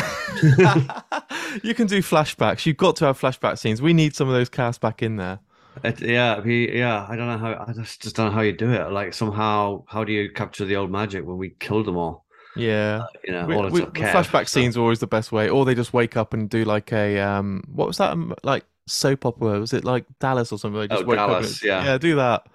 you 1.63 1.74
can 1.74 1.88
do 1.88 2.02
flashbacks. 2.02 2.65
You've 2.65 2.78
got 2.78 2.96
to 2.98 3.06
have 3.06 3.20
flashback 3.20 3.58
scenes. 3.58 3.82
We 3.82 3.94
need 3.94 4.15
some 4.15 4.28
of 4.28 4.34
those 4.34 4.50
casts 4.50 4.80
back 4.80 5.02
in 5.04 5.18
there. 5.18 5.39
It, 5.84 6.02
yeah, 6.02 6.39
we, 6.42 6.78
yeah. 6.78 7.06
I 7.08 7.15
don't 7.15 7.28
know 7.28 7.38
how. 7.38 7.65
I 7.68 7.74
just, 7.74 8.02
just 8.02 8.15
don't 8.15 8.28
know 8.28 8.32
how 8.34 8.42
you 8.42 8.52
do 8.54 8.70
it. 8.72 8.92
Like 8.92 9.13
somehow, 9.13 9.84
how 9.88 10.04
do 10.04 10.12
you 10.12 10.30
capture 10.32 10.65
the 10.65 10.76
old 10.76 10.92
magic 10.92 11.26
when 11.26 11.38
we 11.38 11.52
killed 11.60 11.86
them 11.86 11.98
all? 11.98 12.26
Yeah. 12.56 13.06
You 13.24 13.32
know, 13.34 13.46
We- 13.46 13.56
we- 13.82 13.82
flashback 13.88 14.48
scenes 14.50 14.76
are 14.78 14.82
always 14.82 15.00
the 15.00 15.08
best 15.08 15.32
way. 15.32 15.50
Or 15.50 15.64
they 15.66 15.76
just 15.76 15.94
wake 15.94 16.18
up 16.18 16.34
and 16.34 16.50
do 16.50 16.64
like 16.66 16.92
a 16.92 17.20
um, 17.20 17.64
what 17.74 17.88
was 17.88 17.98
that 17.98 18.12
um, 18.12 18.34
like 18.44 18.66
soap 18.88 19.26
opera? 19.26 19.60
Was 19.60 19.74
it 19.74 19.86
like 19.86 20.06
Dallas 20.20 20.52
or 20.52 20.60
something? 20.60 20.82
They 20.82 20.88
just 20.88 21.04
Oh, 21.04 21.06
wake 21.06 21.18
up 21.20 21.30
and 21.30 21.36
Dallas, 21.44 21.64
yeah. 21.64 21.84
yeah, 21.86 21.98
do 21.98 22.16
that. 22.16 22.46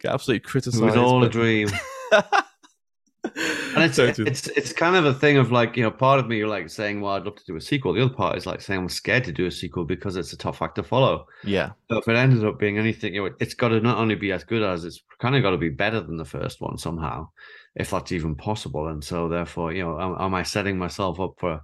Get 0.00 0.12
absolutely 0.12 0.40
criticized. 0.40 0.82
It 0.82 0.86
was 0.86 0.96
all 0.96 1.22
a 1.22 1.28
dream. 1.40 1.68
And 3.76 3.82
it's 3.82 3.98
it's 3.98 4.46
it's 4.48 4.72
kind 4.72 4.94
of 4.96 5.06
a 5.06 5.14
thing 5.14 5.38
of 5.38 5.50
like 5.50 5.76
you 5.76 5.82
know 5.82 5.90
part 5.90 6.20
of 6.20 6.28
me 6.28 6.36
you're 6.36 6.46
like 6.46 6.68
saying 6.68 7.00
well 7.00 7.14
I'd 7.14 7.24
love 7.24 7.34
to 7.36 7.44
do 7.44 7.56
a 7.56 7.60
sequel. 7.60 7.92
The 7.94 8.04
other 8.04 8.14
part 8.14 8.36
is 8.36 8.44
like 8.46 8.60
saying 8.60 8.78
I'm 8.80 8.88
scared 8.88 9.24
to 9.24 9.32
do 9.32 9.46
a 9.46 9.50
sequel 9.50 9.84
because 9.84 10.16
it's 10.16 10.32
a 10.32 10.36
tough 10.36 10.60
act 10.62 10.76
to 10.76 10.82
follow. 10.84 11.26
yeah, 11.42 11.70
So 11.90 11.96
if 11.98 12.06
it 12.06 12.14
ended 12.16 12.44
up 12.44 12.58
being 12.60 12.78
anything, 12.78 13.14
you 13.14 13.24
know, 13.24 13.34
it's 13.40 13.54
got 13.54 13.68
to 13.68 13.80
not 13.80 13.96
only 13.98 14.14
be 14.14 14.30
as 14.30 14.44
good 14.44 14.62
as 14.62 14.84
it's 14.84 15.02
kind 15.20 15.34
of 15.34 15.42
got 15.42 15.50
to 15.50 15.56
be 15.56 15.70
better 15.70 16.00
than 16.00 16.18
the 16.18 16.24
first 16.24 16.60
one 16.60 16.76
somehow, 16.78 17.28
if 17.76 17.90
that's 17.90 18.12
even 18.12 18.34
possible. 18.34 18.88
And 18.88 19.02
so 19.02 19.28
therefore, 19.28 19.72
you 19.72 19.82
know, 19.82 20.00
am, 20.00 20.16
am 20.18 20.34
I 20.34 20.42
setting 20.42 20.78
myself 20.78 21.20
up 21.20 21.34
for, 21.38 21.60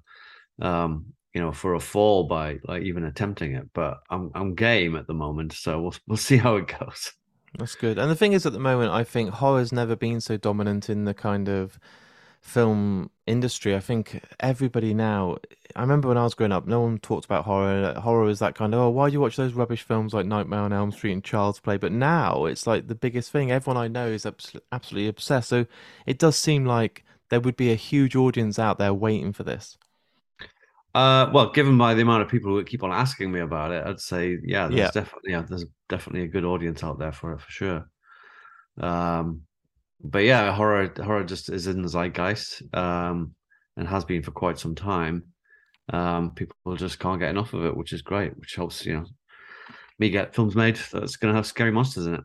um, 0.61 1.07
you 1.35 1.41
know, 1.41 1.53
for 1.53 1.75
a 1.75 1.81
fall 1.81 2.25
by 2.25 2.59
like 2.65 2.83
even 2.83 3.05
attempting 3.05 3.55
it? 3.55 3.69
But 3.73 3.99
I'm 4.11 4.31
I'm 4.35 4.55
game 4.55 4.97
at 4.97 5.07
the 5.07 5.15
moment, 5.15 5.53
so 5.53 5.81
we'll 5.81 5.95
we'll 6.07 6.17
see 6.17 6.37
how 6.37 6.57
it 6.57 6.73
goes. 6.79 7.13
that's 7.59 7.75
good. 7.75 7.99
And 7.99 8.11
the 8.11 8.17
thing 8.17 8.33
is, 8.33 8.47
at 8.47 8.53
the 8.53 8.59
moment, 8.59 8.93
I 8.93 9.05
think 9.05 9.31
horror's 9.31 9.73
never 9.73 9.97
been 9.97 10.21
so 10.21 10.37
dominant 10.37 10.91
in 10.91 11.05
the 11.05 11.15
kind 11.15 11.49
of 11.49 11.79
film 12.41 13.11
industry. 13.27 13.75
I 13.77 13.81
think 13.81 14.23
everybody 14.41 14.95
now. 14.95 15.39
I 15.77 15.83
remember 15.83 16.09
when 16.09 16.19
I 16.19 16.25
was 16.25 16.35
growing 16.35 16.53
up, 16.53 16.67
no 16.67 16.81
one 16.81 16.99
talked 16.99 17.25
about 17.25 17.45
horror. 17.45 17.95
Horror 17.95 18.25
was 18.25 18.41
that 18.41 18.55
kind 18.57 18.75
of, 18.75 18.81
oh, 18.81 18.91
why 18.91 19.09
do 19.09 19.13
you 19.13 19.21
watch 19.21 19.37
those 19.37 19.53
rubbish 19.55 19.83
films 19.83 20.13
like 20.13 20.27
Nightmare 20.27 20.61
on 20.61 20.73
Elm 20.73 20.91
Street 20.93 21.13
and 21.13 21.23
Child's 21.25 21.61
Play? 21.61 21.77
But 21.77 21.93
now 21.93 22.47
it's 22.47 22.67
like 22.67 22.89
the 22.89 22.95
biggest 22.97 23.31
thing. 23.31 23.51
Everyone 23.53 23.77
I 23.83 23.89
know 23.89 24.09
is 24.09 24.27
abs- 24.27 24.57
absolutely 24.73 25.09
obsessed. 25.09 25.49
So 25.49 25.67
it 26.07 26.19
does 26.19 26.37
seem 26.37 26.65
like 26.67 27.05
there 27.29 27.41
would 27.41 27.57
be 27.57 27.71
a 27.71 27.77
huge 27.77 28.17
audience 28.17 28.59
out 28.59 28.79
there 28.79 28.93
waiting 28.95 29.33
for 29.33 29.45
this. 29.45 29.79
Uh, 30.93 31.31
well, 31.33 31.51
given 31.51 31.79
by 31.79 31.95
the 31.95 32.03
amount 32.03 32.23
of 32.23 32.29
people 32.29 32.51
who 32.51 32.65
keep 32.65 32.83
on 32.83 32.91
asking 32.91 33.31
me 33.31 33.41
about 33.41 33.71
it, 33.71 33.87
I'd 33.87 34.01
say 34.01 34.39
yeah, 34.43 34.67
there's 34.67 34.79
Yeah. 34.79 34.91
definitely 34.93 35.31
yeah, 35.33 35.43
there's 35.43 35.65
definitely 35.89 36.23
a 36.23 36.29
good 36.29 36.45
audience 36.45 36.83
out 36.83 36.99
there 36.99 37.13
for 37.13 37.33
it 37.33 37.41
for 37.41 37.51
sure. 37.51 37.91
Um, 38.79 39.43
but 40.03 40.25
yeah, 40.25 40.53
horror 40.55 40.93
horror 41.03 41.25
just 41.25 41.51
is 41.51 41.67
in 41.67 41.83
the 41.83 41.89
zeitgeist, 41.89 42.63
um, 42.75 43.35
and 43.77 43.89
has 43.89 44.05
been 44.05 44.23
for 44.23 44.31
quite 44.31 44.59
some 44.59 44.75
time. 44.75 45.25
Um, 45.93 46.33
people 46.35 46.55
just 46.77 46.99
can't 46.99 47.21
get 47.21 47.31
enough 47.31 47.53
of 47.53 47.65
it, 47.65 47.77
which 47.77 47.93
is 47.93 48.03
great, 48.03 48.37
which 48.39 48.55
helps 48.55 48.87
you 48.87 48.95
know 48.95 49.05
me 49.99 50.11
get 50.11 50.35
films 50.35 50.57
made 50.57 50.77
that's 50.93 51.17
going 51.17 51.33
to 51.33 51.37
have 51.37 51.47
scary 51.47 51.71
monsters 51.71 52.07
in 52.07 52.15
it. 52.15 52.25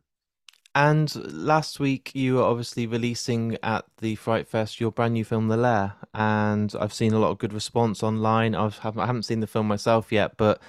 And 0.74 1.16
last 1.34 1.80
week, 1.80 2.12
you 2.14 2.36
were 2.36 2.44
obviously 2.44 2.86
releasing 2.86 3.58
at 3.64 3.86
the 4.00 4.16
Fright 4.16 4.46
Fest 4.46 4.82
your 4.82 4.92
brand 4.92 5.14
new 5.14 5.24
film, 5.24 5.48
The 5.48 5.56
Lair, 5.56 5.94
and 6.14 6.74
I've 6.78 6.94
seen 6.94 7.14
a 7.14 7.20
lot 7.20 7.32
of 7.32 7.38
good 7.38 7.54
response 7.54 8.04
online. 8.04 8.56
I've, 8.56 8.78
I 8.84 9.06
haven't 9.06 9.24
seen 9.24 9.40
the 9.40 9.48
film 9.48 9.70
myself 9.70 10.12
yet, 10.12 10.36
but 10.36 10.62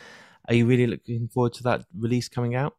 are 0.47 0.55
you 0.55 0.65
really 0.65 0.87
looking 0.87 1.27
forward 1.27 1.55
to 1.55 1.65
that 1.65 1.87
release 1.99 2.29
coming 2.29 2.55
out? 2.55 2.77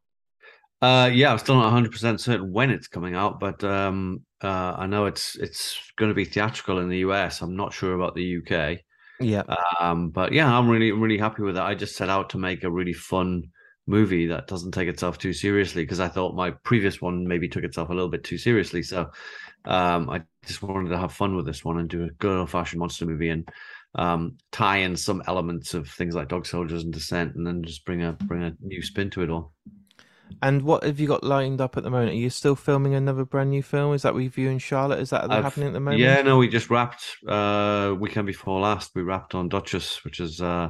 Uh, 0.82 1.10
yeah, 1.12 1.32
I'm 1.32 1.40
still 1.40 1.56
not 1.56 1.66
100 1.66 1.92
percent 1.92 2.22
certain 2.22 2.52
when 2.52 2.70
it's 2.70 2.88
coming 2.88 3.16
out, 3.16 3.40
but 3.40 3.64
um, 3.64 4.24
uh, 4.44 4.76
I 4.78 4.86
know 4.86 5.06
it's 5.06 5.36
it's 5.36 5.80
going 5.96 6.10
to 6.10 6.16
be 6.16 6.26
theatrical 6.26 6.80
in 6.80 6.90
the 6.90 7.00
US. 7.00 7.42
I'm 7.42 7.56
not 7.56 7.74
sure 7.74 7.96
about 7.96 8.16
the 8.16 8.38
UK. 8.38 8.80
Yeah, 9.20 9.44
Um, 9.80 10.10
but 10.10 10.32
yeah, 10.34 10.56
I'm 10.56 10.70
really 10.70 10.92
really 10.92 11.18
happy 11.18 11.42
with 11.42 11.58
it. 11.58 11.64
I 11.64 11.74
just 11.74 11.96
set 11.96 12.10
out 12.10 12.30
to 12.32 12.38
make 12.38 12.64
a 12.64 12.72
really 12.72 12.94
fun 12.94 13.44
movie 13.88 14.28
that 14.28 14.48
doesn't 14.48 14.74
take 14.74 14.90
itself 14.90 15.18
too 15.18 15.34
seriously 15.34 15.82
because 15.82 16.00
I 16.00 16.10
thought 16.10 16.36
my 16.36 16.52
previous 16.52 17.02
one 17.02 17.26
maybe 17.26 17.48
took 17.48 17.64
itself 17.64 17.90
a 17.90 17.94
little 17.94 18.10
bit 18.10 18.24
too 18.24 18.38
seriously. 18.38 18.84
So 18.84 19.10
um, 19.66 20.10
I 20.10 20.22
just 20.46 20.62
wanted 20.62 20.90
to 20.90 20.98
have 20.98 21.14
fun 21.14 21.36
with 21.36 21.46
this 21.46 21.66
one 21.66 21.80
and 21.80 21.90
do 21.90 22.04
a 22.04 22.10
good 22.20 22.38
old 22.38 22.52
fashioned 22.52 22.80
monster 22.80 23.06
movie 23.06 23.30
and 23.30 23.50
um, 23.96 24.38
tie 24.52 24.78
in 24.78 24.96
some 24.96 25.24
elements 25.28 25.74
of 25.74 25.90
things 25.90 26.14
like 26.14 26.28
Dog 26.28 26.46
Soldiers 26.46 26.84
and 26.84 26.94
Descent, 26.94 27.36
and 27.36 27.48
then 27.48 27.64
just 27.64 27.84
bring 27.86 28.04
a 28.04 28.14
bring 28.14 28.44
a 28.44 28.54
new 28.62 28.84
spin 28.84 29.10
to 29.12 29.24
it 29.24 29.30
all. 29.30 29.54
And 30.42 30.62
what 30.62 30.84
have 30.84 31.00
you 31.00 31.08
got 31.08 31.24
lined 31.24 31.62
up 31.62 31.78
at 31.78 31.84
the 31.84 31.90
moment? 31.90 32.12
Are 32.12 32.16
you 32.16 32.30
still 32.30 32.56
filming 32.56 32.94
another 32.94 33.26
brand 33.26 33.50
new 33.50 33.64
film? 33.64 33.94
Is 33.94 34.02
that 34.04 34.14
with 34.14 34.38
you 34.38 34.60
Charlotte? 34.60 35.00
Is 35.00 35.10
that 35.12 35.24
I've- 35.32 35.44
happening 35.44 35.68
at 35.68 35.74
the 35.74 35.80
moment? 35.80 36.00
Yeah, 36.02 36.22
no, 36.22 36.38
we 36.38 36.48
just 36.48 36.70
wrapped 36.70 37.06
uh 37.28 37.96
weekend 38.00 38.28
before 38.28 38.60
last. 38.60 38.92
We 38.96 39.02
wrapped 39.04 39.36
on 39.36 39.50
Duchess, 39.50 40.04
which 40.04 40.20
is 40.20 40.42
uh 40.42 40.70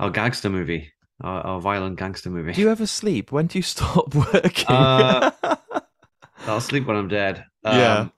our 0.00 0.10
gangster 0.10 0.48
movie, 0.50 0.92
our, 1.20 1.40
our 1.42 1.60
violent 1.60 1.98
gangster 1.98 2.30
movie. 2.30 2.52
Do 2.52 2.60
you 2.60 2.70
ever 2.70 2.86
sleep? 2.86 3.32
When 3.32 3.46
do 3.46 3.58
you 3.58 3.62
stop 3.74 4.14
working? 4.14 4.66
Uh, 4.68 5.30
I'll 6.46 6.60
sleep 6.60 6.86
when 6.86 6.96
I'm 6.96 7.08
dead. 7.08 7.44
Yeah. 7.64 8.08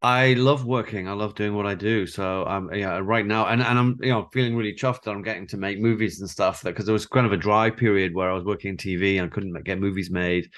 Um, 0.00 0.08
I 0.10 0.32
love 0.34 0.64
working. 0.64 1.08
I 1.08 1.12
love 1.12 1.34
doing 1.34 1.54
what 1.54 1.66
I 1.66 1.74
do. 1.74 2.06
So 2.06 2.44
I'm 2.44 2.72
yeah 2.74 3.00
right 3.02 3.26
now, 3.26 3.46
and, 3.46 3.62
and 3.62 3.78
I'm 3.78 3.98
you 4.00 4.10
know 4.10 4.28
feeling 4.32 4.56
really 4.56 4.74
chuffed 4.74 5.02
that 5.02 5.10
I'm 5.10 5.22
getting 5.22 5.46
to 5.48 5.56
make 5.56 5.80
movies 5.80 6.20
and 6.20 6.30
stuff. 6.30 6.62
Because 6.62 6.86
there 6.86 6.92
was 6.92 7.06
kind 7.06 7.26
of 7.26 7.32
a 7.32 7.36
dry 7.36 7.70
period 7.70 8.14
where 8.14 8.30
I 8.30 8.34
was 8.34 8.44
working 8.44 8.70
in 8.70 8.76
TV 8.76 9.18
and 9.18 9.26
I 9.26 9.28
couldn't 9.34 9.60
get 9.64 9.80
movies 9.80 10.10
made, 10.10 10.48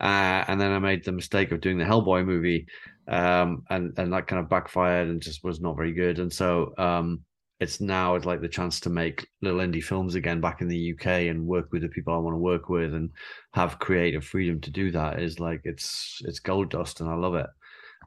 uh, 0.00 0.44
and 0.48 0.60
then 0.60 0.72
I 0.72 0.78
made 0.78 1.04
the 1.04 1.12
mistake 1.12 1.52
of 1.52 1.60
doing 1.60 1.78
the 1.78 1.84
Hellboy 1.84 2.24
movie, 2.24 2.66
um, 3.08 3.64
and 3.70 3.92
and 3.98 4.12
that 4.12 4.26
kind 4.26 4.40
of 4.40 4.48
backfired 4.48 5.08
and 5.08 5.20
just 5.20 5.44
was 5.44 5.60
not 5.60 5.76
very 5.76 5.92
good. 5.92 6.18
And 6.20 6.32
so 6.32 6.72
um, 6.78 7.20
it's 7.60 7.80
now 7.80 8.14
it's 8.14 8.26
like 8.26 8.40
the 8.40 8.48
chance 8.48 8.80
to 8.80 8.90
make 8.90 9.26
little 9.42 9.60
indie 9.60 9.82
films 9.82 10.14
again 10.14 10.40
back 10.40 10.60
in 10.60 10.68
the 10.68 10.90
UK 10.92 11.06
and 11.30 11.46
work 11.46 11.72
with 11.72 11.82
the 11.82 11.88
people 11.88 12.14
I 12.14 12.18
want 12.18 12.34
to 12.34 12.38
work 12.38 12.68
with 12.68 12.94
and 12.94 13.10
have 13.54 13.78
creative 13.80 14.24
freedom 14.24 14.60
to 14.60 14.70
do 14.70 14.90
that 14.92 15.20
is 15.20 15.40
like 15.40 15.62
it's 15.64 16.20
it's 16.24 16.38
gold 16.40 16.70
dust 16.70 17.00
and 17.00 17.10
I 17.10 17.14
love 17.14 17.34
it. 17.34 17.46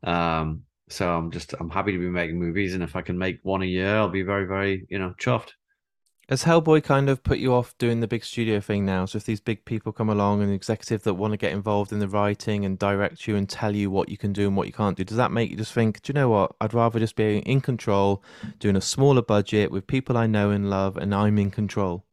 Um, 0.03 0.63
so 0.89 1.09
I'm 1.09 1.31
just 1.31 1.53
I'm 1.59 1.69
happy 1.69 1.91
to 1.91 1.97
be 1.97 2.09
making 2.09 2.39
movies 2.39 2.73
and 2.73 2.83
if 2.83 2.95
I 2.95 3.01
can 3.01 3.17
make 3.17 3.39
one 3.43 3.61
a 3.61 3.65
year, 3.65 3.95
I'll 3.97 4.09
be 4.09 4.23
very 4.23 4.45
very 4.45 4.85
you 4.89 4.99
know 4.99 5.13
chuffed. 5.19 5.51
Has 6.29 6.43
Hellboy 6.43 6.83
kind 6.83 7.07
of 7.07 7.23
put 7.23 7.37
you 7.37 7.53
off 7.53 7.77
doing 7.77 8.01
the 8.01 8.07
big 8.07 8.25
studio 8.25 8.59
thing 8.59 8.85
now? 8.85 9.05
So 9.05 9.15
if 9.15 9.23
these 9.23 9.39
big 9.39 9.63
people 9.63 9.93
come 9.93 10.09
along 10.09 10.41
and 10.41 10.51
executive 10.51 11.03
that 11.03 11.13
want 11.13 11.31
to 11.31 11.37
get 11.37 11.53
involved 11.53 11.93
in 11.93 11.99
the 11.99 12.07
writing 12.09 12.65
and 12.65 12.77
direct 12.77 13.29
you 13.29 13.37
and 13.37 13.47
tell 13.47 13.73
you 13.73 13.89
what 13.89 14.09
you 14.09 14.17
can 14.17 14.33
do 14.33 14.45
and 14.45 14.57
what 14.57 14.67
you 14.67 14.73
can't 14.73 14.97
do, 14.97 15.05
does 15.05 15.15
that 15.15 15.31
make 15.31 15.49
you 15.49 15.55
just 15.55 15.71
think, 15.71 16.01
do 16.01 16.09
you 16.09 16.15
know 16.15 16.27
what? 16.27 16.53
I'd 16.59 16.73
rather 16.73 16.99
just 16.99 17.15
be 17.15 17.37
in 17.37 17.61
control, 17.61 18.21
doing 18.59 18.75
a 18.75 18.81
smaller 18.81 19.21
budget 19.21 19.71
with 19.71 19.87
people 19.87 20.17
I 20.17 20.27
know 20.27 20.51
and 20.51 20.69
love, 20.69 20.97
and 20.97 21.15
I'm 21.15 21.37
in 21.37 21.49
control. 21.49 22.03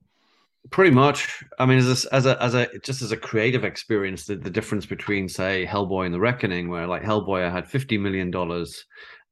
Pretty 0.70 0.90
much. 0.90 1.44
I 1.59 1.66
mean, 1.66 1.79
as 1.79 2.07
a, 2.07 2.14
as 2.14 2.27
a 2.27 2.42
as 2.42 2.55
a 2.55 2.79
just 2.79 3.03
as 3.03 3.12
a 3.12 3.16
creative 3.16 3.64
experience, 3.64 4.24
the, 4.24 4.37
the 4.37 4.50
difference 4.50 4.87
between 4.87 5.29
say 5.29 5.66
Hellboy 5.66 6.07
and 6.07 6.14
The 6.14 6.20
Reckoning, 6.20 6.70
where 6.70 6.87
like 6.87 7.03
Hellboy, 7.03 7.44
I 7.44 7.50
had 7.50 7.68
fifty 7.68 7.98
million 7.98 8.31
dollars 8.31 8.85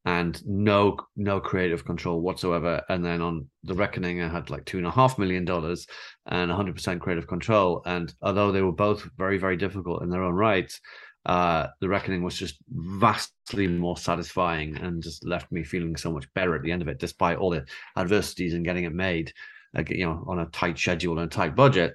and 0.04 0.42
no 0.46 0.96
no 1.16 1.40
creative 1.40 1.84
control 1.84 2.20
whatsoever. 2.20 2.82
And 2.88 3.04
then 3.04 3.20
on 3.20 3.46
the 3.62 3.74
Reckoning, 3.74 4.20
I 4.20 4.28
had 4.28 4.50
like 4.50 4.64
two 4.64 4.78
and 4.78 4.86
a 4.86 4.90
half 4.90 5.18
million 5.18 5.44
dollars 5.44 5.86
and 6.26 6.50
100% 6.50 7.00
creative 7.00 7.26
control. 7.28 7.82
And 7.86 8.12
although 8.22 8.52
they 8.52 8.62
were 8.62 8.72
both 8.72 9.08
very 9.16 9.38
very 9.38 9.56
difficult 9.56 10.02
in 10.02 10.10
their 10.10 10.24
own 10.24 10.34
rights, 10.34 10.80
uh, 11.24 11.68
the 11.80 11.88
Reckoning 11.88 12.22
was 12.22 12.36
just 12.36 12.58
vastly 12.68 13.68
more 13.68 13.96
satisfying 13.96 14.76
and 14.76 15.02
just 15.02 15.24
left 15.24 15.52
me 15.52 15.62
feeling 15.62 15.96
so 15.96 16.12
much 16.12 16.26
better 16.34 16.54
at 16.56 16.62
the 16.62 16.72
end 16.72 16.82
of 16.82 16.88
it, 16.88 16.98
despite 16.98 17.38
all 17.38 17.50
the 17.50 17.64
adversities 17.96 18.54
in 18.54 18.64
getting 18.64 18.84
it 18.84 18.92
made, 18.92 19.32
like, 19.74 19.90
you 19.90 20.04
know, 20.04 20.24
on 20.26 20.40
a 20.40 20.46
tight 20.46 20.78
schedule 20.78 21.18
and 21.18 21.32
a 21.32 21.34
tight 21.34 21.56
budget. 21.56 21.94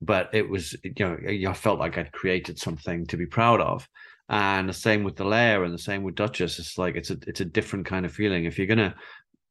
But 0.00 0.30
it 0.32 0.48
was, 0.48 0.76
you 0.82 0.92
know, 0.98 1.50
I 1.50 1.54
felt 1.54 1.78
like 1.78 1.96
I'd 1.96 2.12
created 2.12 2.58
something 2.58 3.06
to 3.06 3.16
be 3.16 3.26
proud 3.26 3.60
of. 3.60 3.88
And 4.28 4.68
the 4.68 4.74
same 4.74 5.04
with 5.04 5.16
the 5.16 5.24
lair 5.24 5.64
and 5.64 5.72
the 5.72 5.78
same 5.78 6.02
with 6.02 6.14
duchess. 6.14 6.58
It's 6.58 6.78
like 6.78 6.96
it's 6.96 7.10
a 7.10 7.18
it's 7.26 7.40
a 7.40 7.44
different 7.44 7.86
kind 7.86 8.06
of 8.06 8.12
feeling. 8.12 8.44
If 8.44 8.58
you're 8.58 8.66
gonna 8.66 8.94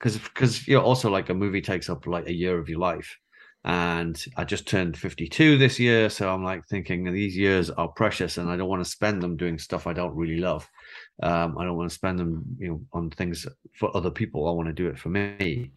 because 0.04 0.18
because 0.18 0.68
you're 0.68 0.82
also 0.82 1.10
like 1.10 1.30
a 1.30 1.34
movie 1.34 1.62
takes 1.62 1.90
up 1.90 2.06
like 2.08 2.28
a 2.28 2.34
year 2.34 2.60
of 2.60 2.70
your 2.70 2.80
life. 2.80 3.18
And 3.66 4.22
i 4.36 4.44
just 4.44 4.68
turned 4.68 4.98
52 4.98 5.58
this 5.58 5.80
year 5.80 6.10
so 6.10 6.30
i'm 6.30 6.44
like 6.44 6.68
thinking 6.68 7.06
these 7.06 7.38
years 7.38 7.70
are 7.70 7.88
precious 7.88 8.38
and 8.38 8.50
i 8.50 8.58
don't 8.58 8.68
want 8.68 8.84
to 8.84 8.92
spend 8.92 9.24
them 9.24 9.38
doing 9.38 9.58
stuff 9.58 9.88
i 9.88 9.94
don't 9.94 10.14
really 10.18 10.40
love. 10.40 10.70
Um, 11.22 11.58
i 11.58 11.64
don't 11.64 11.78
want 11.78 11.90
to 11.90 11.96
spend 11.96 12.20
them 12.20 12.44
you 12.60 12.68
know 12.68 12.82
on 12.92 13.10
things 13.12 13.48
for 13.80 13.96
other 13.96 14.12
people. 14.12 14.50
I 14.50 14.52
want 14.52 14.68
to 14.68 14.74
do 14.74 14.90
it 14.90 15.00
for 15.00 15.08
me 15.08 15.72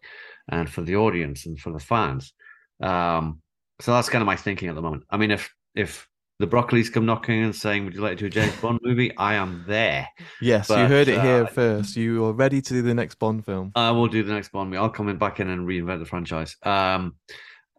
and 0.51 0.71
for 0.71 0.83
the 0.83 0.97
audience 0.97 1.47
and 1.47 1.59
for 1.59 1.73
the 1.73 1.79
fans 1.79 2.33
um, 2.81 3.41
so 3.81 3.93
that's 3.93 4.09
kind 4.09 4.23
of 4.23 4.27
my 4.27 4.37
thinking 4.37 4.69
at 4.69 4.75
the 4.75 4.83
moment 4.83 5.05
i 5.11 5.17
mean 5.17 5.31
if 5.31 5.55
if 5.75 6.09
the 6.39 6.47
Broccoli's 6.47 6.91
come 6.91 7.07
knocking 7.07 7.43
and 7.43 7.57
saying, 7.57 7.85
"Would 7.85 7.95
you 7.95 8.01
like 8.01 8.19
to 8.19 8.25
do 8.25 8.27
a 8.27 8.31
James 8.31 8.55
Bond 8.61 8.81
movie?" 8.83 9.17
I 9.17 9.35
am 9.35 9.65
there. 9.67 10.07
Yes, 10.41 10.69
but, 10.69 10.81
you 10.81 10.87
heard 10.87 11.09
it 11.09 11.21
here 11.21 11.45
uh, 11.45 11.47
first. 11.47 11.97
You 11.97 12.27
are 12.27 12.33
ready 12.33 12.61
to 12.61 12.75
do 12.75 12.83
the 12.83 12.95
next 12.95 13.15
Bond 13.15 13.45
film. 13.45 13.73
I 13.75 13.91
will 13.91 14.07
do 14.07 14.23
the 14.23 14.33
next 14.33 14.53
Bond 14.53 14.71
movie. 14.71 14.79
I'll 14.79 14.91
come 14.91 15.09
in 15.09 15.17
back 15.17 15.41
in 15.41 15.49
and 15.49 15.67
reinvent 15.67 15.99
the 15.99 16.05
franchise. 16.05 16.57
Um, 16.63 17.17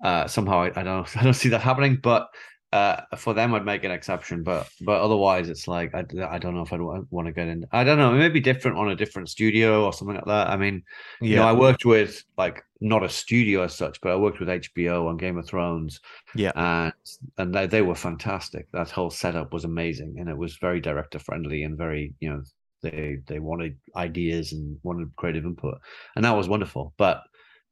uh, 0.04 0.28
somehow 0.28 0.62
I, 0.62 0.80
I 0.80 0.84
don't, 0.84 1.18
I 1.18 1.24
don't 1.24 1.34
see 1.34 1.50
that 1.50 1.62
happening, 1.62 2.00
but 2.02 2.30
uh, 2.74 3.02
for 3.16 3.34
them, 3.34 3.54
I'd 3.54 3.66
make 3.66 3.86
an 3.86 3.92
exception, 3.92 4.44
but 4.44 4.68
but 4.82 5.00
otherwise, 5.00 5.48
it's 5.48 5.70
like 5.70 5.96
I, 5.96 6.00
I 6.30 6.38
don't 6.38 6.54
know 6.54 6.64
if 6.64 6.74
I'd 6.74 6.82
want 6.82 7.28
to 7.28 7.32
get 7.32 7.48
in. 7.48 7.66
I 7.72 7.86
don't 7.86 7.98
know. 7.98 8.14
It 8.14 8.18
may 8.18 8.28
be 8.28 8.42
different 8.42 8.78
on 8.78 8.90
a 8.90 8.96
different 8.96 9.30
studio 9.30 9.86
or 9.86 9.94
something 9.94 10.16
like 10.16 10.26
that. 10.26 10.50
I 10.50 10.58
mean, 10.58 10.84
yeah. 11.22 11.30
you 11.30 11.36
know, 11.38 11.48
I 11.48 11.54
worked 11.54 11.86
with 11.86 12.26
like 12.38 12.62
not 12.82 13.04
a 13.04 13.10
studio 13.10 13.64
as 13.64 13.74
such, 13.74 14.02
but 14.02 14.12
I 14.12 14.18
worked 14.18 14.42
with 14.42 14.50
HBO 14.50 15.08
on 15.08 15.16
Game 15.16 15.38
of 15.38 15.48
Thrones. 15.48 16.02
Yeah, 16.36 16.52
and 16.56 16.94
and 17.38 17.56
they, 17.56 17.68
they 17.68 17.82
were 17.82 17.96
fantastic. 17.96 18.70
That 18.74 18.90
whole 18.90 19.12
setup 19.12 19.54
was 19.54 19.64
amazing, 19.64 20.18
and 20.20 20.28
it 20.28 20.38
was 20.38 20.58
very 20.58 20.82
director 20.82 21.20
friendly 21.20 21.64
and 21.64 21.78
very 21.78 22.16
you 22.20 22.30
know 22.30 22.44
they 22.82 23.20
they 23.28 23.40
wanted 23.40 23.78
ideas 23.96 24.52
and 24.52 24.78
wanted 24.84 25.16
creative 25.16 25.46
input, 25.46 25.80
and 26.18 26.26
that 26.26 26.36
was 26.36 26.50
wonderful. 26.50 26.94
But 26.98 27.24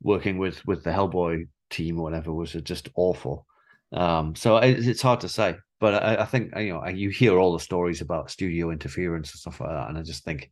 working 0.01 0.37
with 0.37 0.65
with 0.65 0.85
the 0.85 0.91
Hellboy 0.91 1.49
team 1.69 1.99
or 1.99 2.03
whatever 2.03 2.33
was 2.33 2.53
just 2.53 2.87
awful 2.95 3.45
um, 3.95 4.35
so 4.35 4.57
it, 4.57 4.85
it's 4.87 5.01
hard 5.01 5.21
to 5.21 5.29
say, 5.29 5.55
but 5.79 6.03
I, 6.03 6.23
I, 6.23 6.25
think 6.25 6.55
you 6.57 6.73
know 6.73 6.85
you 6.87 7.09
hear 7.09 7.37
all 7.37 7.53
the 7.53 7.59
stories 7.59 8.01
about 8.01 8.31
studio 8.31 8.71
interference 8.71 9.31
and 9.31 9.39
stuff 9.39 9.61
like 9.61 9.69
that, 9.69 9.89
and 9.89 9.97
I 9.97 10.01
just 10.01 10.23
think 10.23 10.51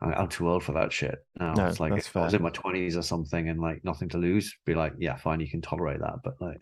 I'm 0.00 0.28
too 0.28 0.48
old 0.48 0.62
for 0.62 0.72
that 0.72 0.92
shit. 0.92 1.18
Now 1.38 1.54
no, 1.54 1.66
it's 1.66 1.80
like 1.80 1.92
if 1.92 2.06
fair. 2.06 2.22
I 2.22 2.24
was 2.26 2.34
in 2.34 2.42
my 2.42 2.50
twenties 2.50 2.96
or 2.96 3.02
something 3.02 3.48
and 3.48 3.60
like 3.60 3.84
nothing 3.84 4.08
to 4.10 4.18
lose, 4.18 4.56
be 4.64 4.74
like, 4.74 4.92
yeah, 4.98 5.16
fine, 5.16 5.40
you 5.40 5.50
can 5.50 5.60
tolerate 5.60 6.00
that, 6.00 6.16
but 6.22 6.34
like 6.40 6.58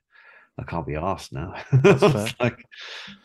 I 0.59 0.63
can't 0.63 0.87
be 0.87 0.95
asked 0.95 1.35
now. 1.35 1.55
like, 2.41 2.65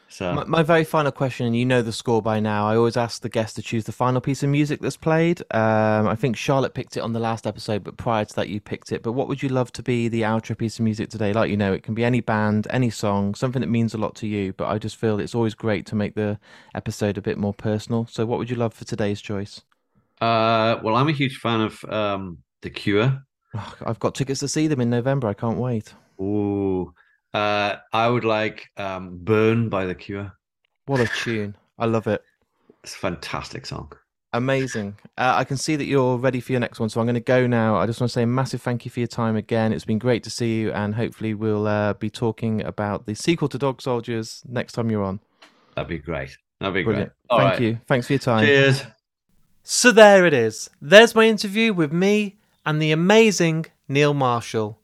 so 0.09 0.33
my, 0.33 0.43
my, 0.43 0.63
very 0.63 0.83
final 0.83 1.13
question, 1.13 1.45
and 1.45 1.55
you 1.55 1.65
know 1.65 1.81
the 1.81 1.93
score 1.93 2.21
by 2.21 2.41
now. 2.41 2.67
I 2.67 2.75
always 2.75 2.97
ask 2.97 3.21
the 3.21 3.29
guest 3.29 3.55
to 3.55 3.61
choose 3.61 3.85
the 3.85 3.93
final 3.93 4.19
piece 4.19 4.43
of 4.43 4.49
music 4.49 4.81
that's 4.81 4.97
played. 4.97 5.39
Um, 5.51 6.07
I 6.07 6.15
think 6.15 6.35
Charlotte 6.35 6.73
picked 6.73 6.97
it 6.97 6.99
on 6.99 7.13
the 7.13 7.21
last 7.21 7.47
episode, 7.47 7.85
but 7.85 7.95
prior 7.95 8.25
to 8.25 8.35
that, 8.35 8.49
you 8.49 8.59
picked 8.59 8.91
it. 8.91 9.01
But 9.01 9.13
what 9.13 9.29
would 9.29 9.41
you 9.41 9.47
love 9.47 9.71
to 9.73 9.83
be 9.83 10.09
the 10.09 10.23
outro 10.23 10.57
piece 10.57 10.77
of 10.77 10.83
music 10.83 11.09
today? 11.09 11.31
Like 11.31 11.49
you 11.49 11.55
know, 11.55 11.71
it 11.71 11.83
can 11.83 11.93
be 11.93 12.03
any 12.03 12.19
band, 12.19 12.67
any 12.69 12.89
song, 12.89 13.33
something 13.33 13.61
that 13.61 13.69
means 13.69 13.93
a 13.93 13.97
lot 13.97 14.13
to 14.15 14.27
you. 14.27 14.51
But 14.51 14.67
I 14.67 14.77
just 14.77 14.97
feel 14.97 15.17
it's 15.19 15.35
always 15.35 15.53
great 15.53 15.85
to 15.85 15.95
make 15.95 16.15
the 16.15 16.37
episode 16.75 17.17
a 17.17 17.21
bit 17.21 17.37
more 17.37 17.53
personal. 17.53 18.07
So, 18.07 18.25
what 18.25 18.39
would 18.39 18.49
you 18.49 18.57
love 18.57 18.73
for 18.73 18.83
today's 18.83 19.21
choice? 19.21 19.61
Uh, 20.19 20.79
well, 20.83 20.95
I'm 20.95 21.07
a 21.07 21.13
huge 21.13 21.37
fan 21.37 21.61
of 21.61 21.83
um, 21.85 22.39
The 22.61 22.69
Cure. 22.69 23.23
I've 23.85 23.99
got 23.99 24.15
tickets 24.15 24.41
to 24.41 24.49
see 24.49 24.67
them 24.67 24.81
in 24.81 24.89
November. 24.89 25.29
I 25.29 25.33
can't 25.33 25.57
wait. 25.57 25.93
Ooh. 26.19 26.93
Uh, 27.33 27.77
I 27.93 28.09
would 28.09 28.25
like 28.25 28.69
um, 28.77 29.19
"Burn" 29.21 29.69
by 29.69 29.85
The 29.85 29.95
Cure. 29.95 30.31
What 30.85 30.99
a 30.99 31.07
tune! 31.07 31.55
I 31.79 31.85
love 31.85 32.07
it. 32.07 32.21
It's 32.83 32.93
a 32.95 32.97
fantastic 32.97 33.65
song. 33.65 33.91
Amazing. 34.33 34.95
Uh, 35.17 35.33
I 35.35 35.43
can 35.43 35.57
see 35.57 35.75
that 35.75 35.85
you're 35.85 36.17
ready 36.17 36.39
for 36.39 36.53
your 36.53 36.61
next 36.61 36.79
one, 36.79 36.87
so 36.87 37.01
I'm 37.01 37.05
going 37.05 37.15
to 37.15 37.19
go 37.19 37.47
now. 37.47 37.75
I 37.75 37.85
just 37.85 37.99
want 37.99 38.09
to 38.11 38.13
say 38.13 38.23
a 38.23 38.27
massive 38.27 38.61
thank 38.61 38.85
you 38.85 38.91
for 38.91 39.01
your 39.01 39.07
time 39.07 39.35
again. 39.35 39.73
It's 39.73 39.83
been 39.83 39.99
great 39.99 40.23
to 40.23 40.29
see 40.29 40.61
you, 40.61 40.71
and 40.71 40.95
hopefully 40.95 41.33
we'll 41.33 41.67
uh, 41.67 41.93
be 41.93 42.09
talking 42.09 42.61
about 42.61 43.05
the 43.05 43.13
sequel 43.13 43.49
to 43.49 43.57
Dog 43.57 43.81
Soldiers 43.81 44.41
next 44.47 44.73
time 44.73 44.89
you're 44.89 45.03
on. 45.03 45.19
That'd 45.75 45.89
be 45.89 45.97
great. 45.97 46.37
That'd 46.61 46.73
be 46.73 46.83
Brilliant. 46.83 47.09
great. 47.09 47.15
All 47.29 47.39
thank 47.39 47.51
right. 47.51 47.61
you. 47.61 47.79
Thanks 47.87 48.07
for 48.07 48.13
your 48.13 48.19
time. 48.19 48.45
Cheers. 48.45 48.83
So 49.63 49.91
there 49.91 50.25
it 50.25 50.33
is. 50.33 50.69
There's 50.81 51.13
my 51.13 51.25
interview 51.25 51.73
with 51.73 51.91
me 51.91 52.37
and 52.65 52.81
the 52.81 52.91
amazing 52.91 53.65
Neil 53.87 54.13
Marshall. 54.13 54.79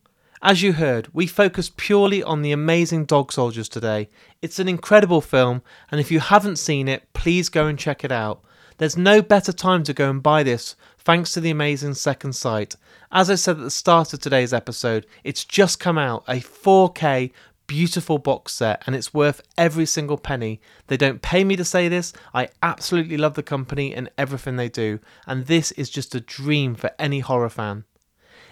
As 0.49 0.61
you 0.61 0.71
heard, 0.71 1.09
we 1.11 1.27
focus 1.27 1.73
purely 1.75 2.23
on 2.23 2.41
the 2.41 2.53
amazing 2.53 3.03
Dog 3.03 3.33
Soldiers 3.33 3.67
today. 3.67 4.07
It's 4.41 4.59
an 4.59 4.69
incredible 4.69 5.19
film, 5.19 5.61
and 5.91 5.99
if 5.99 6.09
you 6.09 6.21
haven't 6.21 6.55
seen 6.55 6.87
it, 6.87 7.11
please 7.11 7.49
go 7.49 7.67
and 7.67 7.77
check 7.77 8.05
it 8.05 8.13
out. 8.13 8.41
There's 8.77 8.95
no 8.95 9.21
better 9.21 9.51
time 9.51 9.83
to 9.83 9.93
go 9.93 10.09
and 10.09 10.23
buy 10.23 10.43
this 10.43 10.77
thanks 10.99 11.33
to 11.33 11.41
the 11.41 11.49
amazing 11.49 11.95
Second 11.95 12.31
Sight. 12.31 12.77
As 13.11 13.29
I 13.29 13.35
said 13.35 13.57
at 13.57 13.63
the 13.63 13.69
start 13.69 14.13
of 14.13 14.21
today's 14.21 14.53
episode, 14.53 15.05
it's 15.25 15.43
just 15.43 15.81
come 15.81 15.97
out 15.97 16.23
a 16.29 16.35
4K 16.35 17.33
beautiful 17.67 18.17
box 18.17 18.53
set 18.53 18.81
and 18.87 18.95
it's 18.95 19.13
worth 19.13 19.41
every 19.57 19.85
single 19.85 20.17
penny. 20.17 20.61
They 20.87 20.95
don't 20.95 21.21
pay 21.21 21.43
me 21.43 21.57
to 21.57 21.65
say 21.65 21.89
this. 21.89 22.13
I 22.33 22.47
absolutely 22.63 23.17
love 23.17 23.33
the 23.33 23.43
company 23.43 23.93
and 23.93 24.09
everything 24.17 24.55
they 24.55 24.69
do, 24.69 25.01
and 25.25 25.47
this 25.47 25.73
is 25.73 25.89
just 25.89 26.15
a 26.15 26.21
dream 26.21 26.73
for 26.73 26.91
any 26.97 27.19
horror 27.19 27.49
fan. 27.49 27.83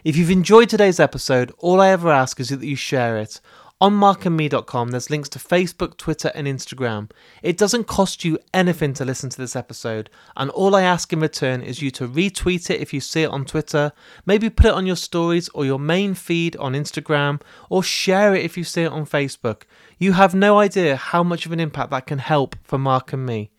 If 0.06 0.16
you've 0.16 0.30
enjoyed 0.30 0.70
today's 0.70 1.00
episode, 1.00 1.52
all 1.58 1.82
I 1.82 1.90
ever 1.90 2.12
ask 2.12 2.40
is 2.40 2.50
that 2.50 2.62
you 2.62 2.76
share 2.76 3.18
it. 3.18 3.42
On 3.82 3.92
markandme.com, 3.92 4.92
there's 4.92 5.10
links 5.10 5.30
to 5.30 5.40
Facebook, 5.40 5.98
Twitter, 5.98 6.32
and 6.36 6.46
Instagram. 6.46 7.10
It 7.42 7.58
doesn't 7.58 7.88
cost 7.88 8.24
you 8.24 8.38
anything 8.54 8.94
to 8.94 9.04
listen 9.04 9.32
to 9.32 9.38
this 9.40 9.56
episode, 9.56 10.12
and 10.38 10.52
all 10.52 10.76
I 10.76 10.84
ask 10.84 11.12
in 11.12 11.22
return 11.22 11.64
is 11.64 11.82
you 11.82 11.90
to 11.90 12.08
retweet 12.08 12.70
it 12.70 12.82
if 12.82 12.94
you 12.94 13.02
see 13.02 13.24
it 13.24 13.32
on 13.32 13.46
Twitter, 13.46 13.94
maybe 14.28 14.48
put 14.48 14.68
it 14.68 14.76
on 14.76 14.86
your 14.86 14.96
stories 14.96 15.50
or 15.56 15.66
your 15.66 15.80
main 15.80 16.14
feed 16.14 16.56
on 16.58 16.74
Instagram, 16.74 17.42
or 17.72 17.82
share 17.82 18.36
it 18.36 18.46
if 18.46 18.60
you 18.60 18.64
see 18.64 18.84
it 18.84 18.92
on 18.92 19.08
Facebook. 19.08 19.64
You 19.98 20.12
have 20.12 20.36
no 20.36 20.60
idea 20.60 20.98
how 20.98 21.24
much 21.24 21.48
of 21.48 21.52
an 21.52 21.60
impact 21.60 21.90
that 21.90 22.06
can 22.06 22.20
help 22.20 22.56
for 22.62 22.78
Mark 22.78 23.12
and 23.12 23.26
me. 23.26 23.50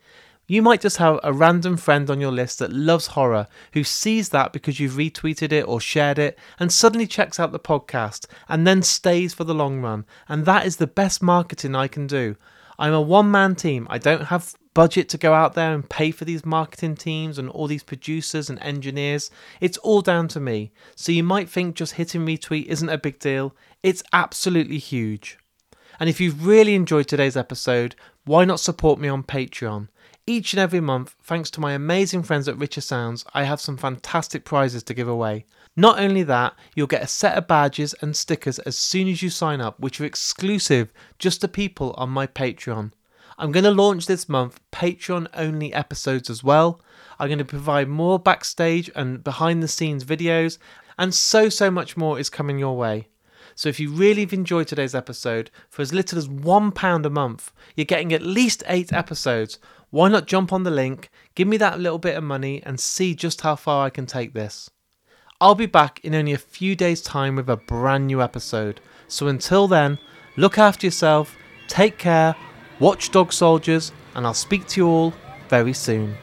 You 0.48 0.62
might 0.62 0.80
just 0.80 0.98
have 0.98 1.18
a 1.24 1.32
random 1.32 1.76
friend 1.76 2.09
on 2.09 2.20
your 2.20 2.30
list 2.30 2.61
that 2.61 2.72
loves 2.72 3.09
horror 3.09 3.48
who 3.72 3.82
sees 3.82 4.28
that 4.28 4.52
because 4.52 4.78
you've 4.78 4.92
retweeted 4.92 5.50
it 5.50 5.66
or 5.66 5.80
shared 5.80 6.20
it 6.20 6.38
and 6.61 6.72
suddenly 6.72 7.09
checks 7.09 7.40
out 7.40 7.50
the 7.50 7.59
podcast 7.59 8.26
and 8.48 8.64
then 8.64 8.82
stays 8.82 9.35
for 9.35 9.42
the 9.42 9.54
long 9.54 9.80
run. 9.80 10.04
And 10.28 10.46
that 10.46 10.64
is 10.64 10.76
the 10.76 10.87
best 10.87 11.20
marketing 11.20 11.74
I 11.74 11.88
can 11.88 12.06
do. 12.06 12.37
I'm 12.78 12.92
a 12.92 13.00
one 13.00 13.28
man 13.28 13.56
team. 13.56 13.88
I 13.90 13.98
don't 13.98 14.26
have 14.26 14.54
budget 14.72 15.09
to 15.09 15.18
go 15.18 15.32
out 15.32 15.54
there 15.54 15.74
and 15.74 15.88
pay 15.88 16.12
for 16.12 16.24
these 16.24 16.44
marketing 16.44 16.94
teams 16.94 17.38
and 17.38 17.48
all 17.48 17.66
these 17.66 17.82
producers 17.82 18.48
and 18.48 18.61
engineers. 18.61 19.30
It's 19.61 19.78
all 19.78 20.00
down 20.00 20.28
to 20.28 20.38
me. 20.38 20.70
So 20.94 21.11
you 21.11 21.24
might 21.24 21.48
think 21.48 21.74
just 21.74 21.94
hitting 21.94 22.26
retweet 22.26 22.66
isn't 22.66 22.88
a 22.88 22.98
big 22.98 23.18
deal. 23.18 23.56
It's 23.82 24.02
absolutely 24.12 24.78
huge. 24.78 25.38
And 25.98 26.09
if 26.09 26.20
you've 26.20 26.46
really 26.46 26.74
enjoyed 26.74 27.09
today's 27.09 27.37
episode, 27.37 27.96
why 28.26 28.44
not 28.44 28.61
support 28.61 29.00
me 29.00 29.09
on 29.09 29.22
Patreon? 29.22 29.88
Each 30.28 30.52
and 30.52 30.58
every 30.60 30.80
month, 30.80 31.14
thanks 31.22 31.52
to 31.52 31.60
my 31.60 31.70
amazing 31.70 32.24
friends 32.24 32.48
at 32.48 32.58
Richer 32.58 32.80
Sounds, 32.80 33.24
I 33.32 33.44
have 33.44 33.60
some 33.60 33.76
fantastic 33.76 34.44
prizes 34.44 34.82
to 34.82 34.94
give 34.94 35.06
away. 35.06 35.46
Not 35.76 36.00
only 36.00 36.24
that, 36.24 36.54
you'll 36.74 36.88
get 36.88 37.04
a 37.04 37.06
set 37.06 37.38
of 37.38 37.46
badges 37.46 37.94
and 38.00 38.16
stickers 38.16 38.58
as 38.60 38.76
soon 38.76 39.06
as 39.06 39.22
you 39.22 39.30
sign 39.30 39.60
up, 39.60 39.78
which 39.78 40.00
are 40.00 40.04
exclusive 40.04 40.92
just 41.20 41.42
to 41.42 41.48
people 41.48 41.94
on 41.96 42.10
my 42.10 42.26
Patreon. 42.26 42.90
I'm 43.38 43.52
going 43.52 43.62
to 43.62 43.70
launch 43.70 44.06
this 44.06 44.28
month 44.28 44.58
Patreon 44.72 45.28
only 45.32 45.72
episodes 45.72 46.28
as 46.28 46.42
well. 46.42 46.80
I'm 47.20 47.28
going 47.28 47.38
to 47.38 47.44
provide 47.44 47.86
more 47.86 48.18
backstage 48.18 48.90
and 48.96 49.22
behind 49.22 49.62
the 49.62 49.68
scenes 49.68 50.04
videos, 50.04 50.58
and 50.98 51.14
so, 51.14 51.48
so 51.48 51.70
much 51.70 51.96
more 51.96 52.18
is 52.18 52.30
coming 52.30 52.58
your 52.58 52.76
way. 52.76 53.06
So 53.57 53.71
if 53.71 53.81
you 53.81 53.90
really 53.90 54.21
have 54.21 54.35
enjoyed 54.35 54.69
today's 54.69 54.95
episode, 54.95 55.51
for 55.71 55.81
as 55.81 55.95
little 55.95 56.19
as 56.19 56.29
£1 56.29 57.07
a 57.07 57.11
month, 57.11 57.53
you're 57.75 57.87
getting 57.87 58.12
at 58.12 58.21
least 58.21 58.62
8 58.66 58.92
episodes. 58.92 59.59
Why 59.88 60.09
not 60.09 60.27
jump 60.27 60.53
on 60.53 60.64
the 60.64 60.71
link, 60.71 61.11
give 61.35 61.49
me 61.49 61.57
that 61.57 61.81
little 61.81 61.99
bit 61.99 62.19
of 62.19 62.23
money, 62.23 62.62
and 62.64 62.79
see 62.79 63.14
just 63.14 63.40
how 63.40 63.57
far 63.57 63.87
I 63.87 63.90
can 63.90 64.05
take 64.05 64.35
this? 64.35 64.71
I'll 65.40 65.55
be 65.55 65.64
back 65.64 66.01
in 66.05 66.14
only 66.14 66.35
a 66.35 66.38
few 66.38 66.77
days' 66.77 67.01
time 67.01 67.37
with 67.37 67.49
a 67.49 67.57
brand 67.57 68.07
new 68.09 68.21
episode. 68.21 68.81
So 69.09 69.29
until 69.29 69.66
then, 69.66 69.99
look 70.37 70.59
after 70.59 70.87
yourself, 70.87 71.35
take 71.66 71.97
care, 71.97 72.37
watch 72.79 73.11
Dog 73.11 73.33
Soldiers, 73.33 73.90
and 74.14 74.27
I'll 74.27 74.35
speak 74.35 74.66
to 74.69 74.81
you 74.83 74.87
all 74.87 75.14
very 75.49 75.73
soon. 75.73 76.14